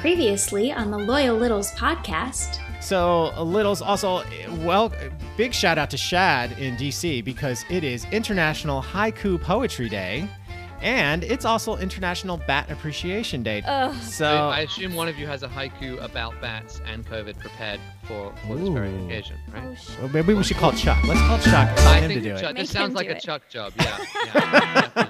[0.00, 2.58] Previously on the Loyal Littles podcast.
[2.82, 4.22] So, uh, Littles also,
[4.62, 4.90] well,
[5.36, 10.26] big shout out to Shad in DC because it is International Haiku Poetry Day.
[10.80, 13.62] And it's also International Bat Appreciation Day.
[13.66, 13.94] Ugh.
[14.02, 18.32] So, I assume one of you has a haiku about bats and COVID prepared for,
[18.46, 19.62] for this very occasion, right?
[19.66, 20.98] Oh, sh- well, maybe we should call Chuck.
[21.06, 22.46] Let's call Chuck tell I him to think do Chuck, it.
[22.54, 23.22] Make this sounds like a it.
[23.22, 23.74] Chuck job.
[23.78, 23.98] Yeah.
[24.34, 25.06] yeah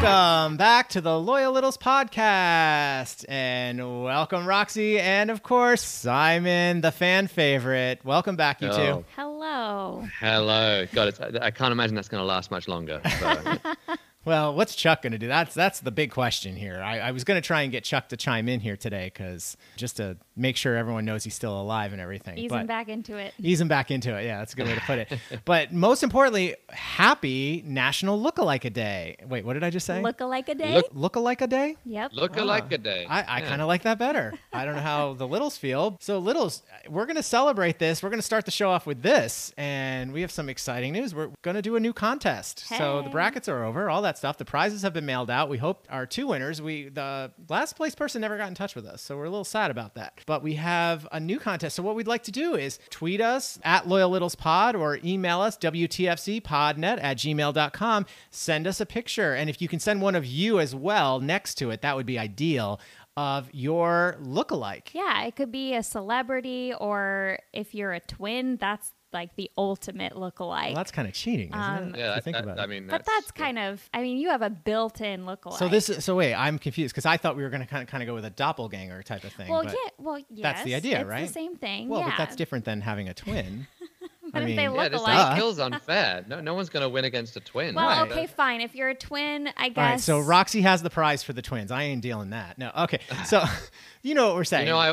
[0.00, 3.24] Welcome back to the Loyal Littles podcast.
[3.28, 5.00] And welcome, Roxy.
[5.00, 8.04] And of course, Simon, the fan favorite.
[8.04, 8.74] Welcome back, you two.
[8.74, 9.04] Oh.
[9.16, 10.06] Hello.
[10.20, 10.86] Hello.
[10.92, 13.00] God, it's, I can't imagine that's going to last much longer.
[13.18, 13.56] So.
[14.28, 15.26] Well, what's Chuck going to do?
[15.26, 16.82] That's that's the big question here.
[16.84, 19.56] I, I was going to try and get Chuck to chime in here today because
[19.78, 22.36] just to make sure everyone knows he's still alive and everything.
[22.36, 23.32] Easing but back into it.
[23.40, 24.26] Ease him back into it.
[24.26, 25.18] Yeah, that's a good way to put it.
[25.46, 29.16] but most importantly, happy National Lookalike a Day.
[29.26, 30.02] Wait, what did I just say?
[30.02, 30.74] Look alike a day?
[30.74, 31.76] Look- Lookalike a Day?
[31.86, 32.10] yep.
[32.12, 32.42] Look Ah.
[32.42, 33.06] alike a day.
[33.08, 33.48] I, I Yeah.
[33.48, 34.34] kind of like that better.
[34.52, 35.96] I don't know how the Littles feel.
[36.00, 38.02] So, Littles, we're going to celebrate this.
[38.02, 39.54] We're going to start the show off with this.
[39.56, 41.14] And we have some exciting news.
[41.14, 42.66] We're going to do a new contest.
[42.76, 44.36] So, the brackets are over, all that stuff.
[44.36, 45.48] The prizes have been mailed out.
[45.48, 48.84] We hope our two winners, we the last place person never got in touch with
[48.84, 49.00] us.
[49.00, 50.20] So, we're a little sad about that.
[50.26, 51.76] But we have a new contest.
[51.76, 55.40] So, what we'd like to do is tweet us at Loyal Littles Pod or email
[55.40, 58.06] us WTFCpodnet at gmail.com.
[58.30, 59.34] Send us a picture.
[59.34, 62.06] And if you can send one of you as well next to it, that would
[62.06, 62.80] be ideal
[63.16, 64.94] of your lookalike.
[64.94, 70.16] Yeah, it could be a celebrity, or if you're a twin, that's like the ultimate
[70.16, 70.66] look-alike.
[70.68, 71.98] Well, that's kind of cheating, isn't Um, it?
[71.98, 72.68] Yeah, If you think that- about I it.
[72.68, 75.58] mean, but that's kind of, I mean, you have a built-in look-alike.
[75.58, 77.82] So this is so wait, I'm confused because I thought we were going to kind
[77.82, 79.48] of kind of go with a doppelganger type of thing.
[79.50, 81.26] well, but, yeah, well, yes, that's the idea, it's right?
[81.26, 81.88] the same thing.
[81.88, 82.10] Well, yeah.
[82.10, 83.66] but that's different than having a twin.
[84.32, 86.24] But I if they mean- look Yeah, this, alike- this feels unfair.
[86.28, 87.74] No, no one's going to win against a twin.
[87.74, 88.10] Well, Right.
[88.10, 88.60] okay, fine.
[88.60, 89.78] If you're a twin, I guess.
[89.78, 91.70] All right, so Roxy has the prize for the twins.
[91.70, 92.58] I ain't dealing that.
[92.58, 93.00] No, okay.
[93.26, 93.42] So
[94.02, 94.66] you know what we're saying.
[94.66, 94.90] You know, I,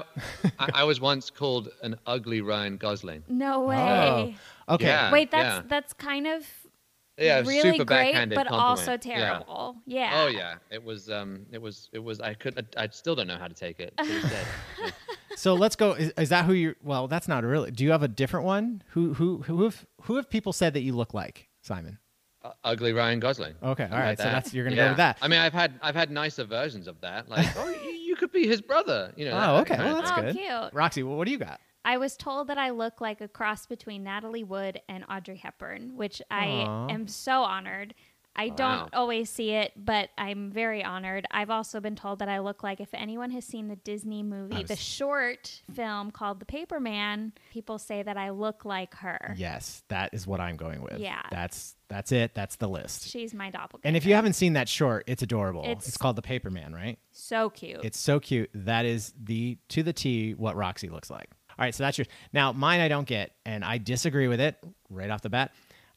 [0.59, 3.23] I I was once called an ugly Ryan Gosling.
[3.27, 4.35] No Oh, way.
[4.69, 4.85] okay.
[4.85, 5.11] Yeah.
[5.11, 5.61] Wait, that's yeah.
[5.67, 6.45] that's kind of
[7.17, 8.79] Yeah, really super great, backhanded but compliment.
[8.79, 8.97] also Yeah.
[8.97, 9.75] terrible.
[9.85, 10.11] Yeah.
[10.23, 11.09] Oh yeah, it was.
[11.09, 11.89] Um, it was.
[11.93, 12.19] It was.
[12.19, 12.57] I could.
[12.77, 13.93] I, I still don't know how to take it.
[15.35, 15.49] To this day.
[15.49, 15.53] Yeah.
[15.55, 15.91] So let's go.
[15.93, 16.75] Is, is that who you?
[16.83, 17.71] Well, that's not really.
[17.71, 18.81] Do you have a different one?
[18.89, 21.99] Who who who have who have people said that you look like Simon?
[22.43, 23.55] Uh, ugly Ryan Gosling.
[23.63, 24.09] Okay, all right.
[24.09, 24.17] Like.
[24.19, 24.31] So that.
[24.33, 24.83] that's you're gonna Yeah.
[24.85, 25.17] go with that.
[25.21, 27.27] I mean, I've had I've had nicer versions of that.
[27.29, 29.11] Like, oh, you, you could be his brother.
[29.15, 29.31] You know.
[29.31, 29.77] Oh, that okay.
[29.83, 30.35] Well, of that's Oh, good.
[30.35, 30.73] cute.
[30.73, 31.59] Roxy, well, what do you got?
[31.83, 35.95] I was told that I look like a cross between Natalie Wood and Audrey Hepburn,
[35.95, 36.87] which I Aw.
[36.89, 37.93] am so honored.
[38.35, 38.55] I Wow.
[38.55, 41.25] don't always see it, but I'm very honored.
[41.31, 44.55] I've also been told that I look like if anyone has seen the Disney movie,
[44.57, 49.33] was- the short film called The Paperman, people say that I look like her.
[49.37, 50.99] Yes, that is what I'm going with.
[50.99, 51.21] Yeah.
[51.31, 52.33] That's that's it.
[52.33, 53.07] That's the list.
[53.09, 53.87] She's my doppelganger.
[53.87, 55.61] And if you haven't seen that short, it's adorable.
[55.65, 56.97] It's, It's- called The Paperman, right?
[57.11, 57.85] so cute.
[57.85, 58.49] It's so cute.
[58.55, 61.29] That is the to the T what Roxy looks like.
[61.57, 62.09] All right, so that's yours.
[62.33, 64.57] Now, mine I don't get, and I disagree with it
[64.89, 65.53] right off the bat.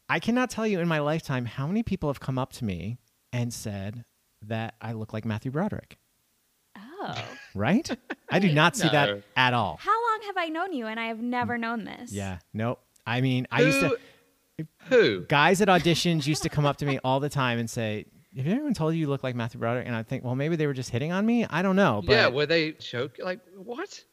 [0.08, 2.98] I cannot tell you in my lifetime how many people have come up to me
[3.32, 4.04] and said
[4.46, 5.98] that I look like Matthew Broderick.
[6.76, 7.14] oh.
[7.54, 7.90] Right?
[8.30, 9.78] I do not see that at all.
[9.80, 11.60] How long have I known you and I have never mm.
[11.60, 12.12] known this?
[12.12, 12.80] Yeah, nope.
[13.06, 13.98] I mean, I used to.
[14.88, 15.24] Who?
[15.24, 18.46] guys at auditions used to come up to me all the time and say, "Have
[18.46, 20.74] anyone told you you look like Matthew Broderick?" And I think, well, maybe they were
[20.74, 21.46] just hitting on me.
[21.48, 22.02] I don't know.
[22.04, 22.28] But yeah.
[22.28, 23.16] Were they choke?
[23.22, 24.04] Like what?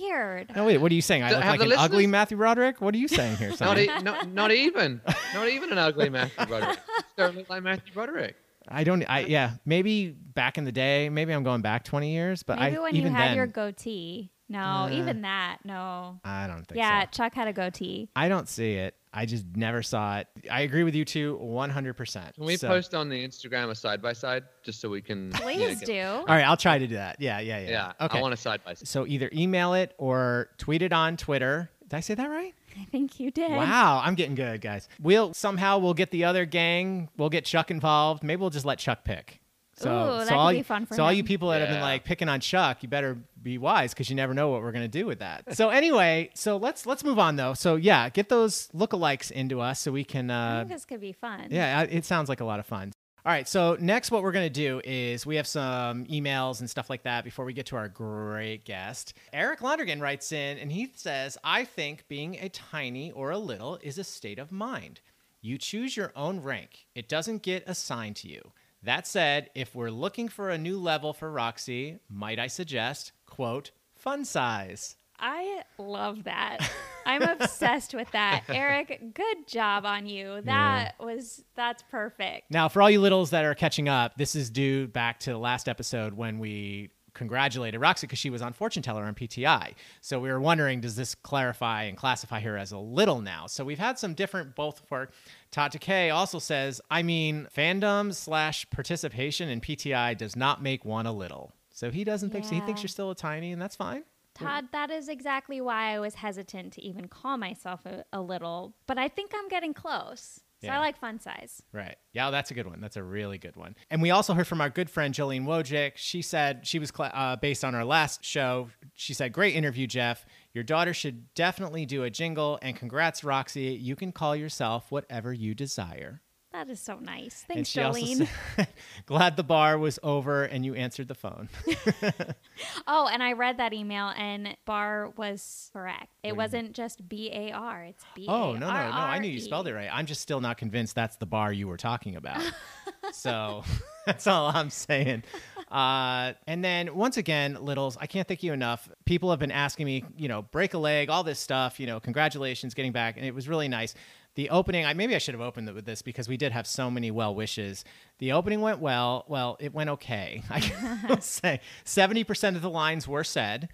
[0.00, 0.54] Weird.
[0.56, 1.22] no, wait, what are you saying?
[1.22, 2.80] I Do- look have like the an ugly Matthew Broderick.
[2.80, 5.00] What are you saying here, Not, e- not, not even.
[5.34, 6.78] Not even an ugly Matthew Broderick.
[6.96, 8.36] Just don't look like Matthew Broderick.
[8.68, 9.02] I don't.
[9.08, 9.52] I yeah.
[9.64, 11.08] Maybe back in the day.
[11.08, 12.42] Maybe I'm going back 20 years.
[12.44, 14.30] But Maybe I when you had then, your goatee.
[14.48, 15.58] No, Uh, even that.
[15.64, 16.20] No.
[16.24, 16.74] I don't think so.
[16.76, 17.08] Yeah, so.
[17.12, 18.08] Chuck had a goatee.
[18.14, 18.94] I don't see it.
[19.14, 20.28] I just never saw it.
[20.50, 21.94] I agree with you too, 100.
[21.94, 25.26] percent Can we post on the Instagram a side by side just so we can?
[25.26, 26.02] you know, Please get- do.
[26.02, 27.20] All right, I'll try to do that.
[27.20, 27.70] Yeah, yeah, yeah.
[27.70, 27.92] Yeah.
[28.06, 28.18] Okay.
[28.18, 28.88] I want a side by side.
[28.88, 31.70] so either email it or tweet it on Twitter.
[31.88, 32.54] Did I say that right?
[32.80, 33.50] I think you did.
[33.50, 34.88] Wow, I'm getting good, guys.
[34.98, 37.10] We'll somehow we'll get the other gang.
[37.18, 38.22] We'll get Chuck involved.
[38.22, 39.41] Maybe we'll just let Chuck pick.
[39.82, 41.60] So, Ooh, that so could all be you, fun for so all you people that
[41.60, 41.82] have been Yeah.
[41.82, 44.86] like picking on Chuck, you better be wise because you never know what we're gonna
[44.88, 45.56] do with that.
[45.56, 47.54] so anyway, so let's let's move on though.
[47.54, 50.30] So yeah, get those lookalikes into us so we can.
[50.30, 51.48] I Uh, think this could be fun.
[51.50, 52.92] yeah, I- it sounds like a lot of fun.
[53.24, 56.68] All right, so next, what we're going to do is we have some emails and
[56.68, 59.14] stuff like that before we get to our great guest.
[59.32, 63.78] Eric Londergan writes in and he says, I think being a tiny or a little
[63.80, 64.98] is a state of mind.
[65.40, 68.50] You choose your own rank, it doesn't get assigned to you.
[68.84, 73.70] That said, if we're looking for a new level for Roxy, might I suggest, quote,
[73.94, 74.96] fun size?
[75.20, 76.68] I love that.
[77.06, 78.42] I'm obsessed with that.
[78.48, 80.40] Eric, good job on you.
[80.42, 82.50] That was that's perfect.
[82.50, 85.38] Now, for all you littles that are catching up, this is due back to the
[85.38, 86.90] last episode when we
[87.22, 89.74] congratulated Roxy because she was on Fortune Teller on PTI.
[90.00, 93.46] So we were wondering, does this clarify and classify her as a little now?
[93.46, 95.08] So we've had some different both for
[95.52, 101.06] Todd Takei also says, I mean, fandom slash participation in PTI does not make one
[101.06, 101.52] a little.
[101.70, 102.54] So he doesn't think so.
[102.54, 102.82] He thinks Yeah.
[102.84, 104.02] you're still a tiny, and that's fine.
[104.34, 108.74] Todd, that is exactly why I was hesitant to even call myself a, a little,
[108.86, 110.40] but I think I'm getting close.
[110.62, 110.76] So Yeah.
[110.76, 111.60] I like fun size.
[111.72, 111.96] Right.
[112.12, 112.80] Yeah, that's a good one.
[112.80, 113.74] That's a really good one.
[113.90, 115.92] And we also heard from our good friend Jolene Wojcik.
[115.96, 118.68] She said she was cla uh, based on our last show.
[118.94, 120.24] She said, "Great interview, Jeff.
[120.54, 122.58] Your daughter should definitely do a jingle.
[122.62, 123.74] And congrats, Roxy.
[123.74, 126.22] You can call yourself whatever you desire."
[126.52, 127.44] That is so nice.
[127.48, 128.28] Thanks, Jolene.
[128.56, 128.68] said,
[129.06, 131.48] "Glad the bar was over and you answered the phone."
[132.86, 136.08] oh, and I read that email, and bar was correct.
[136.22, 137.84] It wasn't just B A R.
[137.84, 138.36] It's B A R.
[138.36, 138.72] Oh no no no!
[138.72, 139.88] I knew you spelled it right.
[139.90, 142.42] I'm just still not convinced that's the bar you were talking about.
[143.12, 143.64] so
[144.04, 145.24] that's all I'm saying.
[145.72, 148.90] Uh, and then once again, littles, I can't thank you enough.
[149.06, 151.80] People have been asking me, you know, break a leg, all this stuff.
[151.80, 153.94] You know, congratulations, getting back, and it was really nice.
[154.34, 156.66] The opening, I maybe I should have opened it with this because we did have
[156.66, 157.86] so many well wishes.
[158.18, 159.24] The opening went well.
[159.28, 160.42] Well, it went okay.
[160.50, 163.70] I will say seventy percent of the lines were said,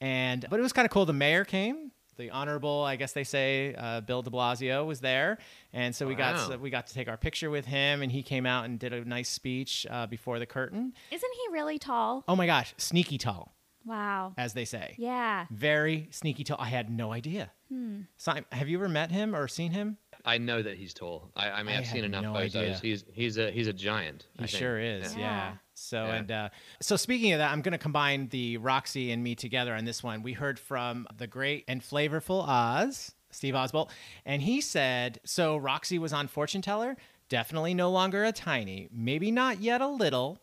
[0.00, 1.06] and but it was kind of cool.
[1.06, 1.90] The mayor came.
[2.22, 5.38] The honorable, I guess they say, uh, Bill De Blasio was there,
[5.72, 8.22] and so we got so we got to take our picture with him, and he
[8.22, 10.92] came out and did a nice speech uh, before the curtain.
[11.10, 12.22] Isn't he really tall?
[12.28, 14.34] Oh my gosh, sneaky tall, Wow.
[14.38, 14.94] as they say.
[14.98, 15.46] Yeah.
[15.50, 16.58] Very sneaky tall.
[16.60, 17.50] I had no idea.
[17.68, 18.02] Hmm.
[18.18, 19.96] Sim- have you ever met him or seen him?
[20.24, 21.32] I know that he's tall.
[21.34, 22.54] I, I mean, I I've seen enough no photos.
[22.54, 22.78] idea.
[22.80, 24.28] He's he's a he's a giant.
[24.38, 24.58] He I think.
[24.60, 25.16] sure is.
[25.16, 25.20] Yeah.
[25.22, 25.52] Yeah.
[25.82, 26.14] So Yeah.
[26.14, 26.48] and uh,
[26.80, 30.02] so speaking of that, I'm going to combine the Roxy and me together on this
[30.02, 30.22] one.
[30.22, 33.90] We heard from the great and flavorful Oz, Steve Oswald,
[34.24, 36.96] and he said, "So Roxy was on Fortune Teller.
[37.28, 38.88] Definitely no longer a tiny.
[38.92, 40.38] Maybe not yet a little.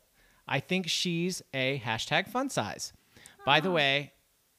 [0.48, 2.92] I think she's a hashtag fun size.
[3.46, 4.14] By the way,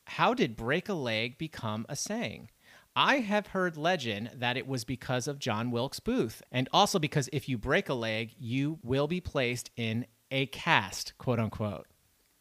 [0.06, 2.50] how did break a leg become a saying?
[2.96, 7.28] I have heard legend that it was because of John Wilkes Booth, and also because
[7.32, 11.86] if you break a leg, you will be placed in a cast, quote unquote.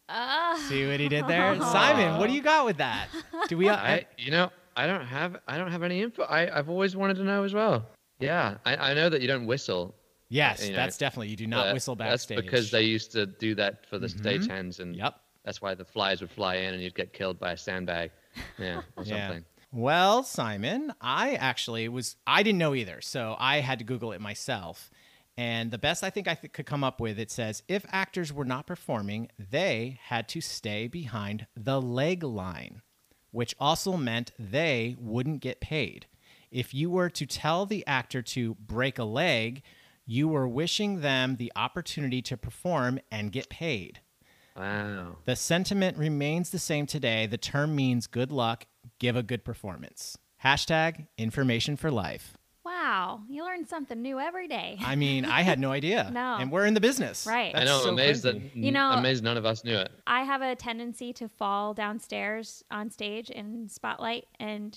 [0.08, 0.64] Ah.
[0.68, 2.18] See what he did there, Simon?
[2.18, 3.08] What do you got with that?
[3.48, 3.68] Do we?
[3.70, 6.22] I you know I don't have I don't have any info.
[6.24, 7.86] I I've always wanted to know as well.
[8.18, 9.94] Yeah, I, I know that you don't whistle.
[10.28, 11.28] yes, you know, that's definitely.
[11.28, 12.44] You do not but whistle That's backstage.
[12.44, 14.20] because they used to do that for the Mhm.
[14.46, 15.14] stagehands, and Yep.
[15.44, 18.10] that's why the flies would fly in and you'd get killed by a sandbag.
[18.58, 19.28] Yeah, or Yeah.
[19.28, 19.44] something.
[19.72, 24.20] Well, Simon, I actually was I didn't know either, so I had to Google it
[24.20, 24.90] myself.
[25.40, 28.30] And the best I think I th- could come up with it says if actors
[28.30, 32.82] were not performing, they had to stay behind the leg line,
[33.30, 36.04] which also meant they wouldn't get paid.
[36.50, 39.62] If you were to tell the actor to break a leg,
[40.04, 44.00] you were wishing them the opportunity to perform and get paid.
[44.54, 45.16] Wow.
[45.24, 47.24] The sentiment remains the same today.
[47.24, 48.66] The term means good luck,
[48.98, 50.18] give a good performance.
[50.44, 52.36] Hashtag information for life.
[52.90, 53.20] Wow.
[53.28, 54.76] You learn something new every day.
[54.84, 56.10] I mean, I had no idea.
[56.12, 56.36] No.
[56.40, 57.24] And we're in the business.
[57.26, 57.54] Right.
[57.54, 57.76] I That's know.
[57.76, 58.38] I'm so amazed crazy.
[58.40, 59.90] that You know- amazed none of us knew it.
[60.08, 64.76] I have a tendency to fall downstairs on stage in spotlight, and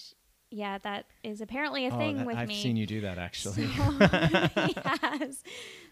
[0.51, 2.62] yeah, that is apparently a Oh, thing that- with I've me.
[2.62, 3.63] seen you do that actually.
[4.04, 5.43] yes.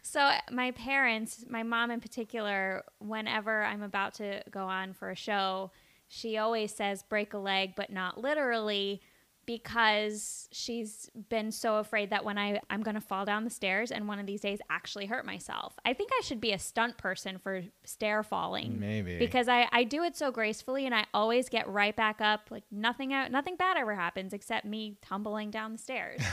[0.03, 5.15] So my parents, my mom in particular, whenever I'm about to go on for a
[5.15, 5.71] show,
[6.07, 9.01] she always says break a leg, but not literally
[9.45, 13.91] because she's been so afraid that when I, I'm going to fall down the stairs
[13.91, 15.75] and one of these days actually hurt myself.
[15.85, 18.79] I think I should be a stunt person for stair falling.
[18.79, 19.17] Maybe.
[19.17, 22.47] Because I, I do it so gracefully and I always get right back up.
[22.49, 26.21] Like nothing out, nothing bad ever happens except me tumbling down the stairs.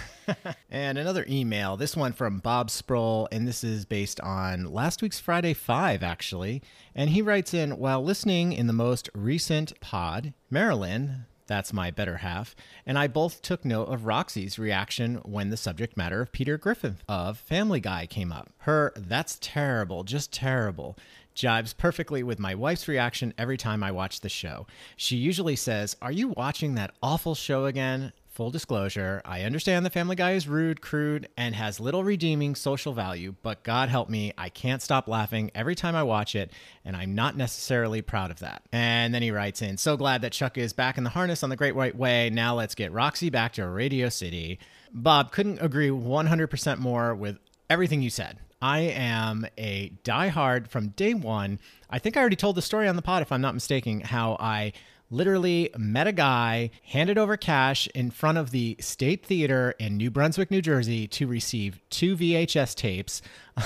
[0.70, 5.18] And another email, this one from Bob Sproul, and this is based on last week's
[5.18, 6.62] Friday 5, actually.
[6.94, 12.18] And he writes in While listening in the most recent pod, Marilyn, that's my better
[12.18, 12.54] half,
[12.86, 16.98] and I both took note of Roxy's reaction when the subject matter of Peter Griffin
[17.08, 18.50] of Family Guy came up.
[18.58, 20.96] Her, that's terrible, just terrible,
[21.34, 24.66] jibes perfectly with my wife's reaction every time I watch the show.
[24.96, 28.12] She usually says, Are you watching that awful show again?
[28.38, 32.92] Full disclosure, I understand the Family Guy is rude, crude, and has little redeeming social
[32.92, 36.52] value, but God help me, I can't stop laughing every time I watch it,
[36.84, 38.62] and I'm not necessarily proud of that.
[38.70, 41.50] And then he writes in, So glad that Chuck is back in the harness on
[41.50, 42.30] the Great White Way.
[42.30, 44.60] Now let's get Roxy back to Radio City.
[44.92, 48.38] Bob couldn't agree 100% more with everything you said.
[48.62, 51.58] I am a diehard from day one.
[51.90, 54.36] I think I already told the story on the pod, if I'm not mistaken, how
[54.38, 54.74] I
[55.10, 60.10] literally met a guy, handed over cash in front of the State Theater in New
[60.10, 63.22] Brunswick, New Jersey to receive two VHS tapes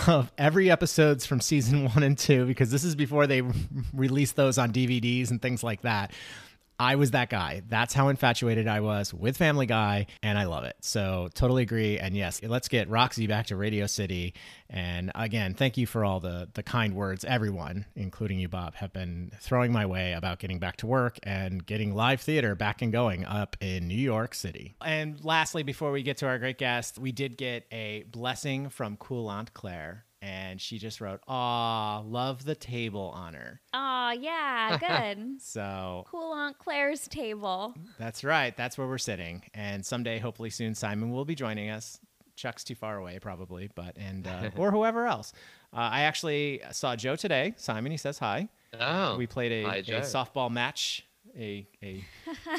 [0.06, 3.42] of every episodes from season 1 and 2 because this is before they
[3.92, 6.12] released those on DVDs and things like that.
[6.78, 7.62] I was that guy.
[7.68, 10.76] That's how infatuated I was with Family Guy, and I love it.
[10.80, 11.98] So totally agree.
[11.98, 14.34] And yes, let's get Roxy back to Radio City.
[14.68, 18.92] And again, thank you for all the the kind words everyone, including you, Bob, have
[18.92, 22.92] been throwing my way about getting back to work and getting live theater back and
[22.92, 24.74] going up in New York City.
[24.84, 28.96] And lastly, before we get to our great guest, we did get a blessing from
[28.96, 34.78] Cool Aunt Claire and she just wrote, "Aw, love the table honor." Oh, yeah,
[35.14, 35.42] good.
[35.42, 37.74] So cool Aunt Claire's table.
[37.98, 38.56] that's right.
[38.56, 41.98] That's where we're sitting, and someday, hopefully soon, Simon will be joining us.
[42.36, 45.32] Chuck's too far away, probably, but and uh, or whoever else.
[45.72, 47.54] Uh, I actually saw Joe today.
[47.56, 48.48] Simon, he says hi.
[48.78, 51.06] Oh, we played a, hi, a softball match.
[51.38, 52.04] A, a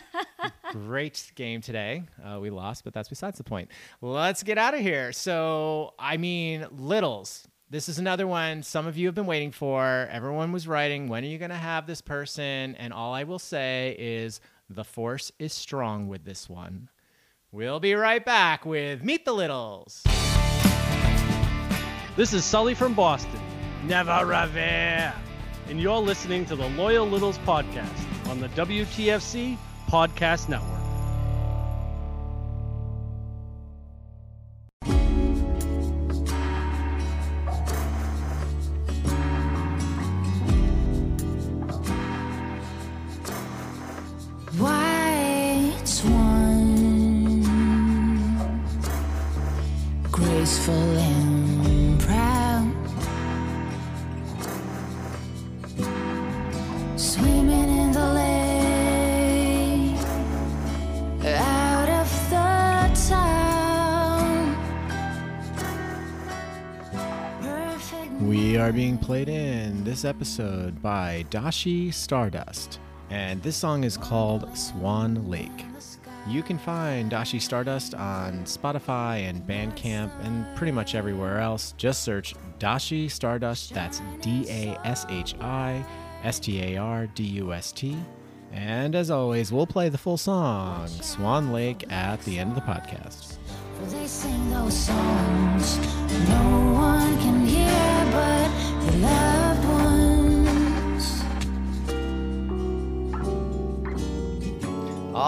[0.72, 2.04] great game today.
[2.24, 3.70] Uh, we lost, but that's besides the point.
[4.02, 5.12] Let's get out of here.
[5.12, 7.48] So, I mean, Littles.
[7.74, 10.08] This is another one some of you have been waiting for.
[10.12, 12.76] Everyone was writing, when are you going to have this person?
[12.76, 16.90] And all I will say is the force is strong with this one.
[17.52, 20.04] We'll be right back with Meet the Littles.
[22.16, 23.42] This is Sully from Boston.
[23.86, 25.12] Never revere.
[25.68, 29.58] And you're listening to the Loyal Littles podcast on the WTFC
[29.90, 30.83] Podcast Network.
[70.06, 72.80] Episode by Dashi Stardust,
[73.10, 75.66] and this song is called Swan Lake.
[76.28, 81.74] You can find Dashi Stardust on Spotify and Bandcamp and pretty much everywhere else.
[81.78, 85.86] Just search Dashi Stardust, that's D A S H I
[86.24, 87.98] S T A R D U S T.
[88.52, 92.62] And as always, we'll play the full song, Swan Lake, at the end of the
[92.62, 93.38] podcast.
[93.90, 95.78] They sing those songs
[96.30, 99.33] no one can hear but their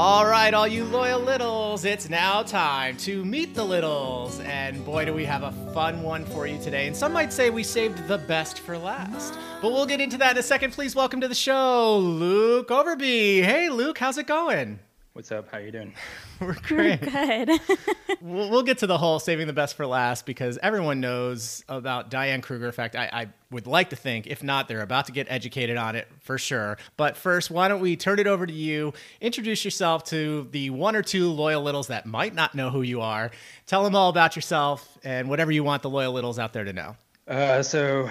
[0.06, 4.40] All right, all you loyal littles, it's now time to meet the littles.
[4.42, 6.86] And boy, do we have a fun one for you today.
[6.86, 9.34] And some might say we saved the best for last.
[9.64, 10.74] But we'll get into that in a second.
[10.74, 13.44] Please welcome to the show, Luke Overbey.
[13.44, 14.78] Hey, Luke, how's it going?
[15.16, 15.50] What's up?
[15.50, 15.94] How you doing?
[16.42, 17.00] We're great.
[17.00, 17.50] Good.
[18.22, 22.10] we'll, we'll get to the whole saving the best for last because everyone knows about
[22.10, 22.98] Diane Kruger effect.
[22.98, 26.10] I, I would like to think, if not, they're about to get educated on it
[26.20, 26.78] for sure.
[26.98, 28.92] But first, why don't we turn it over to you?
[29.22, 33.00] Introduce yourself to the one or two loyal littles that might not know who you
[33.00, 33.32] are.
[33.68, 36.74] Tell them all about yourself and whatever you want the loyal littles out there to
[36.74, 36.98] know.
[37.26, 38.10] Uh, so,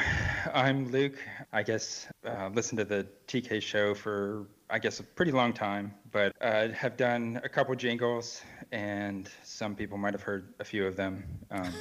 [0.55, 1.19] I'm Luke.
[1.53, 5.95] I guess uh, listened to the TK show for I guess a pretty long time,
[6.11, 10.85] but uh, have done a couple jingles, and some people might have heard a few
[10.85, 11.23] of them.
[11.53, 11.73] Um,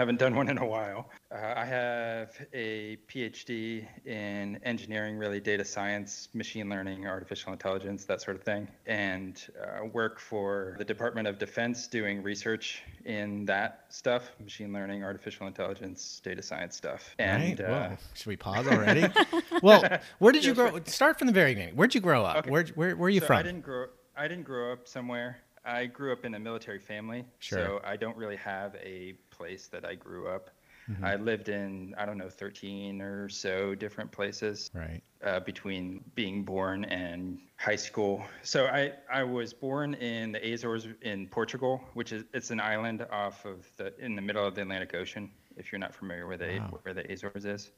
[0.00, 1.10] haven't done one in a while.
[1.30, 8.22] Uh, I have a PhD in engineering, really data science, machine learning, artificial intelligence, that
[8.22, 13.84] sort of thing, and uh, work for the Department of Defense doing research in that
[13.90, 17.14] stuff machine learning, artificial intelligence, data science stuff.
[17.18, 17.68] And right?
[17.68, 17.96] uh.
[18.14, 19.06] Should we pause already?
[19.62, 19.84] well,
[20.18, 20.80] where did you grow?
[20.86, 21.76] Start from the very beginning.
[21.76, 22.38] Where'd you grow up?
[22.38, 22.50] Okay.
[22.50, 23.36] Where, where, where are you so from?
[23.36, 23.88] I didn't grow.
[24.16, 25.42] I didn't grow up somewhere.
[25.64, 27.58] I grew up in a military family, Sure.
[27.58, 30.50] so I don't really have a place that I grew up.
[30.90, 31.04] Mm-hmm.
[31.04, 35.02] I lived in I don't know 13 or so different places right.
[35.24, 38.24] uh, between being born and high school.
[38.42, 43.06] So I I was born in the Azores in Portugal, which is it's an island
[43.12, 45.30] off of the in the middle of the Atlantic Ocean.
[45.56, 46.78] If you're not familiar with Wow.
[46.82, 47.70] where the Azores is,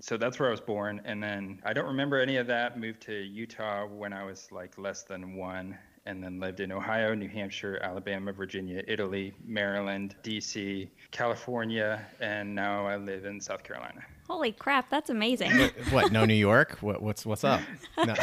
[0.00, 2.78] so that's where I was born, and then I don't remember any of that.
[2.78, 7.14] Moved to Utah when I was like less than one, and then lived in Ohio,
[7.14, 14.02] New Hampshire, Alabama, Virginia, Italy, Maryland, D.C., California, and now I live in South Carolina.
[14.28, 15.50] Holy crap, that's amazing.
[15.90, 16.12] what?
[16.12, 16.78] No New York?
[16.80, 17.60] What, what's what's up?
[18.04, 18.14] No.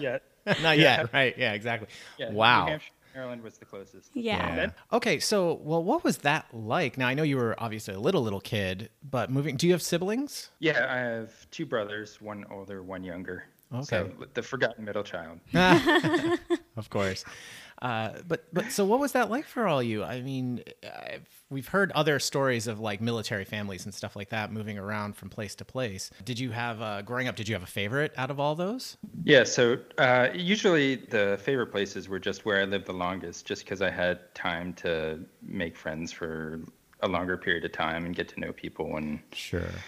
[0.00, 0.18] yeah,
[0.62, 1.36] Not yet, right?
[1.36, 1.88] Yeah, exactly.
[2.18, 2.30] yeah.
[2.30, 2.64] wow.
[2.64, 4.10] New Hampshire, Maryland was the closest.
[4.14, 4.56] Yeah.
[4.56, 4.70] Yeah.
[4.92, 6.98] Okay, so well, what was that like?
[6.98, 9.56] Now I know you were obviously a little little kid, but moving.
[9.56, 10.50] Do you have siblings?
[10.60, 13.44] Yeah, I have two brothers, one older, one younger.
[13.80, 14.14] So Okay.
[14.34, 15.40] the forgotten middle child.
[16.76, 17.24] of course.
[17.80, 20.04] Uh, but but so what was that like for all you?
[20.04, 24.52] I mean, I've, we've heard other stories of like military families and stuff like that
[24.52, 26.10] moving around from place to place.
[26.24, 27.34] Did you have uh, growing up?
[27.34, 28.96] Did you have a favorite out of all those?
[29.24, 33.64] Yeah, so uh, usually the favorite places were just where I lived the longest, just
[33.64, 36.60] because I had time to make friends for
[37.00, 39.84] a longer period of time and get to know people and Sure.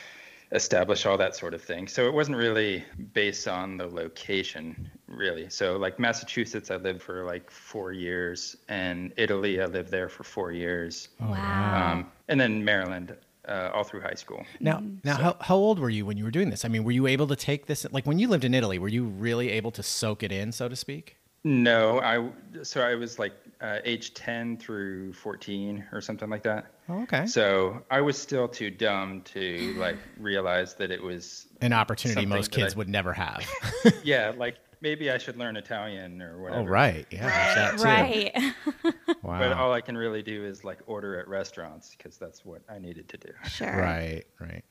[0.55, 1.89] Establish all that sort of thing.
[1.89, 5.51] So it wasn't really based on the location, really.
[5.51, 10.23] So like Massachusetts, I lived for like four years, and Italy, I lived there for
[10.23, 11.93] four years, wow.
[11.93, 13.17] um, and then Maryland,
[13.49, 14.45] uh, all through high school.
[14.61, 16.65] Now, now, how, how old were you when you were doing this?
[16.65, 17.85] I mean, were you able to take this?
[17.91, 20.69] Like when you lived in Italy, were you really able to soak it in, so
[20.69, 21.17] to speak?
[21.43, 22.31] No, I
[22.63, 26.67] so I was like uh, age 10 through 14 or something like that.
[26.89, 27.27] Oh, okay.
[27.27, 32.51] So I was still too dumb to like realize that it was An opportunity most
[32.53, 33.43] that I- kids would never have.
[34.05, 36.61] yeah, like maybe I should learn Italian or whatever.
[36.61, 37.07] oh, right.
[37.11, 37.55] Yeah.
[37.55, 38.91] there's that too.
[38.91, 38.95] right.
[39.23, 39.39] Wow.
[39.39, 42.79] But all I can really do is like order at restaurants because that's what I
[42.79, 43.31] needed to do.
[43.49, 43.75] sure.
[43.75, 44.25] Right.
[44.39, 44.63] Right.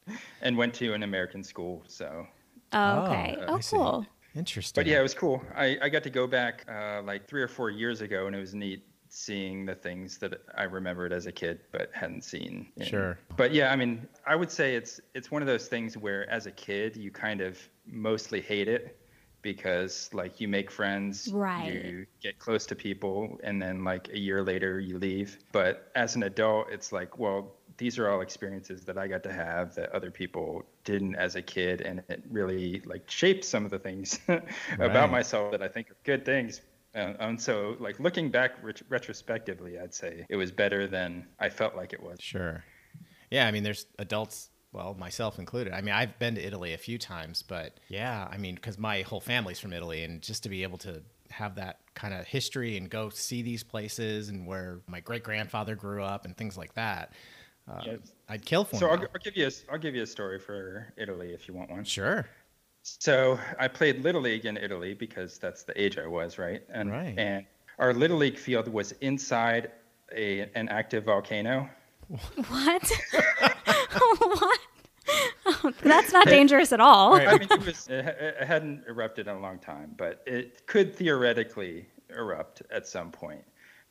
[0.44, 2.28] And went to an American school, so.
[2.72, 3.38] Oh, okay.
[3.48, 4.06] Oh, Oh, cool.
[4.36, 4.82] Interesting.
[4.84, 5.42] But yeah, it was cool.
[5.56, 8.40] I, I got to go back uh, like three or four years ago, and it
[8.40, 12.68] was neat seeing the things that I remembered as a kid but hadn't seen.
[12.78, 13.20] in- Sure.
[13.38, 16.48] But yeah, I mean, I would say it's it's one of those things where as
[16.48, 19.00] a kid you kind of mostly hate it
[19.44, 21.72] because like you make friends, Right.
[21.72, 25.38] you get close to people, and then like a year later you leave.
[25.52, 29.34] But as an adult, it's like, well, these are all experiences that I got to
[29.34, 33.72] have that other people didn't as a kid, and it really like shaped some of
[33.72, 34.44] the things Right.
[34.80, 36.62] about myself that I think are good things.
[36.96, 41.50] Uh, and so, like looking back ret- retrospectively, I'd say it was better than I
[41.50, 42.20] felt like it was.
[42.20, 42.64] Sure.
[43.32, 45.74] Yeah, I mean, there's adults, well, myself included.
[45.74, 49.02] I mean, I've been to Italy a few times, but yeah, I mean, because my
[49.02, 51.02] whole family's from Italy, and just to be able to
[51.32, 55.74] have that kind of history and go see these places and where my great grandfather
[55.76, 57.12] grew up and things like that,
[57.68, 57.98] Um, yes.
[58.30, 59.00] I'd kill for So I'll.
[59.00, 61.84] I'll give you a, I'll give you a story for Italy if you want one.
[61.84, 62.28] Sure.
[62.82, 66.62] So I played little league in Italy because that's the age I was, right?
[66.70, 67.18] And Right.
[67.18, 67.46] and
[67.80, 69.72] our little league field was inside
[70.14, 71.70] a an active volcano.
[72.50, 72.92] What?
[74.20, 74.60] what?
[75.46, 77.16] Oh, that's not dangerous at all.
[77.16, 81.86] I mean, it was it hadn't erupted in a long time, but it could theoretically
[82.10, 83.44] erupt at some point.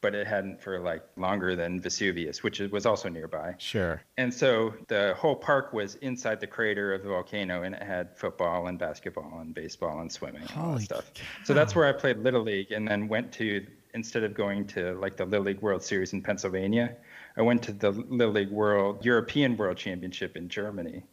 [0.02, 3.54] But it hadn't for like longer than Vesuvius, which was also nearby.
[3.56, 4.02] Sure.
[4.18, 8.14] And so the whole park was inside the crater of the volcano, and it had
[8.18, 11.12] football and basketball and baseball and swimming and all Holy that stuff.
[11.44, 14.94] So that's where I played Little League, and then went to instead of going to
[14.94, 16.96] like the Little League World Series in Pennsylvania,
[17.36, 21.04] I went to the Little League World European World Championship in Germany.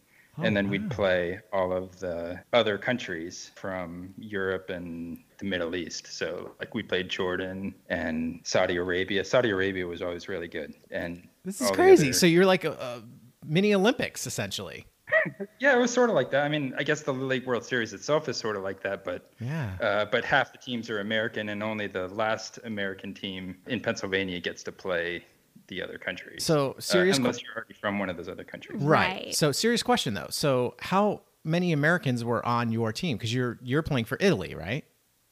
[0.43, 6.07] And then we'd play all of the other countries from Europe and the Middle East.
[6.07, 9.23] So like we played Jordan and Saudi Arabia.
[9.23, 10.73] Saudi Arabia was always really good.
[10.91, 12.07] And This is crazy.
[12.07, 13.03] other- So you're like a, a
[13.45, 14.85] mini Olympics, essentially.
[15.59, 16.43] Yeah, it was sort of like that.
[16.45, 19.29] I mean, I guess the League World Series itself is sort of like that, but
[19.41, 19.71] Yeah.
[19.81, 24.39] uh, but half the teams are American, and only the last American team in Pennsylvania
[24.39, 25.25] gets to play
[25.69, 26.43] the other countries.
[26.43, 28.81] So, Uh, serious que- unless you're already from one of those other countries.
[28.81, 29.25] Right.
[29.25, 29.35] Right.
[29.35, 30.27] So serious question though.
[30.29, 33.15] So how many Americans were on your team?
[33.17, 34.83] Because you're you're playing for Italy, right?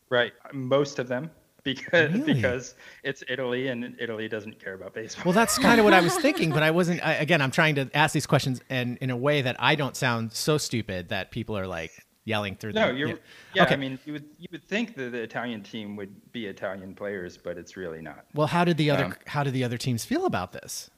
[0.10, 1.32] Right, most of them,
[1.63, 2.34] because Really?
[2.36, 5.26] because it's Italy, and Italy doesn't care about baseball.
[5.26, 7.06] Well, that's kind of what I was thinking, but I wasn't.
[7.06, 9.97] I, again, I'm trying to ask these questions and in a way that I don't
[9.97, 11.91] sound so stupid that people are like
[12.28, 12.74] yelling through.
[12.74, 13.16] no, the, you're yeah.
[13.56, 13.63] yeah.
[13.63, 13.74] Okay.
[13.74, 17.38] I mean, you would you would think that the Italian team would be Italian players,
[17.38, 18.26] but it's really not.
[18.34, 20.90] Well, how did the other Um, how did the other teams feel about this?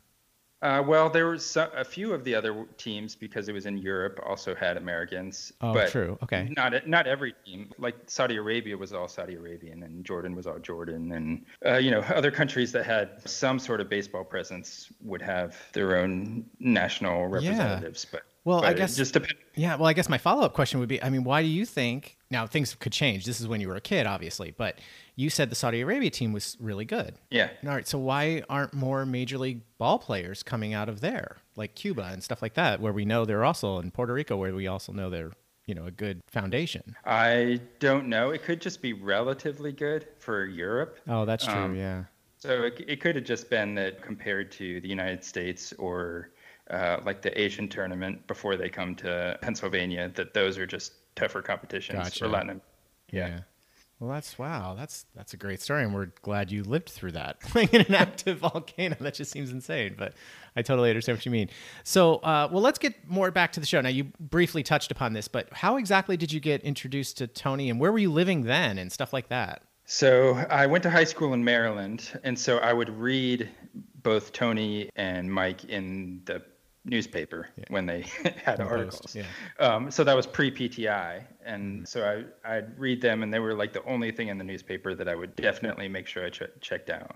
[0.62, 3.78] Uh, well, there was so- a few of the other teams because it was in
[3.78, 5.54] Europe also had Americans.
[5.62, 6.18] Oh, but true.
[6.22, 6.50] Okay.
[6.58, 7.72] Not not every team.
[7.78, 11.92] Like Saudi Arabia was all Saudi Arabian, and Jordan was all Jordan, and uh, you
[11.92, 17.28] know other countries that had some sort of baseball presence would have their own national
[17.28, 18.06] representatives.
[18.12, 19.40] But Well, I but guess- just depends.
[19.56, 21.66] Yeah, well, I guess my follow up question would be I mean, why do you
[21.66, 23.26] think now things could change?
[23.26, 24.80] This is when you were a kid, obviously, but
[25.16, 27.14] you said the Saudi Arabia team was really good.
[27.30, 27.50] Yeah.
[27.64, 31.76] All right, so why aren't more major league ball players coming out of there, like
[31.76, 34.66] Cuba and stuff like that, where we know they're also in Puerto Rico, where we
[34.66, 35.34] also know they're
[35.68, 36.96] you know a good foundation.
[37.06, 38.32] I don't know.
[38.32, 40.98] It could just be relatively good for Europe.
[41.08, 41.54] Oh, that's true.
[41.54, 42.06] Um, yeah.
[42.40, 46.32] So it, it could have just been that compared to the United States or
[46.70, 51.42] uh, like the Asian tournament before they come to Pennsylvania, that those are just tougher
[51.42, 52.26] competitions Gotcha.
[52.26, 52.62] or Latin.
[53.12, 53.40] Yeah.
[54.00, 54.76] Well, that's wow.
[54.78, 57.40] That's that's a great story, and we're glad you lived through that.
[57.42, 60.14] Playing in an active volcano that just seems insane, but
[60.56, 61.50] I totally understand what you mean.
[61.84, 63.82] So, uh, well, let's get more back to the show.
[63.82, 67.70] Now, you briefly touched upon this, but how exactly did you get introduced to Tony,
[67.70, 69.64] and where were you living then, and stuff like that?
[69.84, 73.50] So I went to high school in Maryland, and so I would read
[74.02, 76.42] both Tony and Mike in the
[76.90, 78.02] newspaper when they
[78.44, 79.16] had articles.
[79.16, 79.24] yeah.
[79.60, 83.54] Um, so that was pre PTI, and so I I'd read them, and they were
[83.54, 86.44] like the only thing in the newspaper that I would definitely make sure I ch-
[86.62, 87.16] checked out.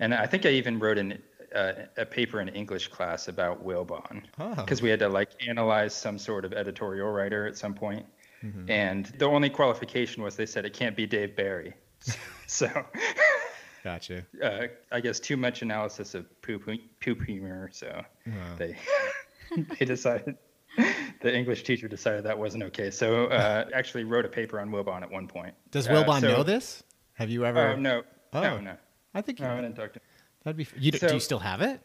[0.00, 1.20] And I think I even wrote an,
[1.54, 4.54] uh, a paper in English class about Wilbon Oh.
[4.54, 8.06] because we had to like analyze some sort of editorial writer at some point.
[8.44, 8.70] Mm-hmm.
[8.70, 11.74] And the only qualification was they said it can't be Dave Barry.
[12.46, 12.68] so
[13.88, 14.26] Gotcha.
[14.42, 16.68] uh, I guess too much analysis of poop
[17.00, 17.70] poop humor.
[17.72, 18.02] So
[18.58, 18.76] they
[19.78, 20.36] they decided
[21.22, 22.90] the English teacher decided that wasn't okay.
[22.90, 25.54] So uh, actually wrote a paper on Wilbon at one point.
[25.70, 26.82] Does Uh, Wilbon so- know this?
[27.14, 27.68] Have you ever?
[27.68, 28.02] Oh no,
[28.34, 28.40] Oh.
[28.42, 28.76] no, no,
[29.14, 29.52] I think you, no.
[29.54, 30.00] I didn't talk to.
[30.44, 30.66] that'd be.
[30.78, 31.80] You, do- do you still have it?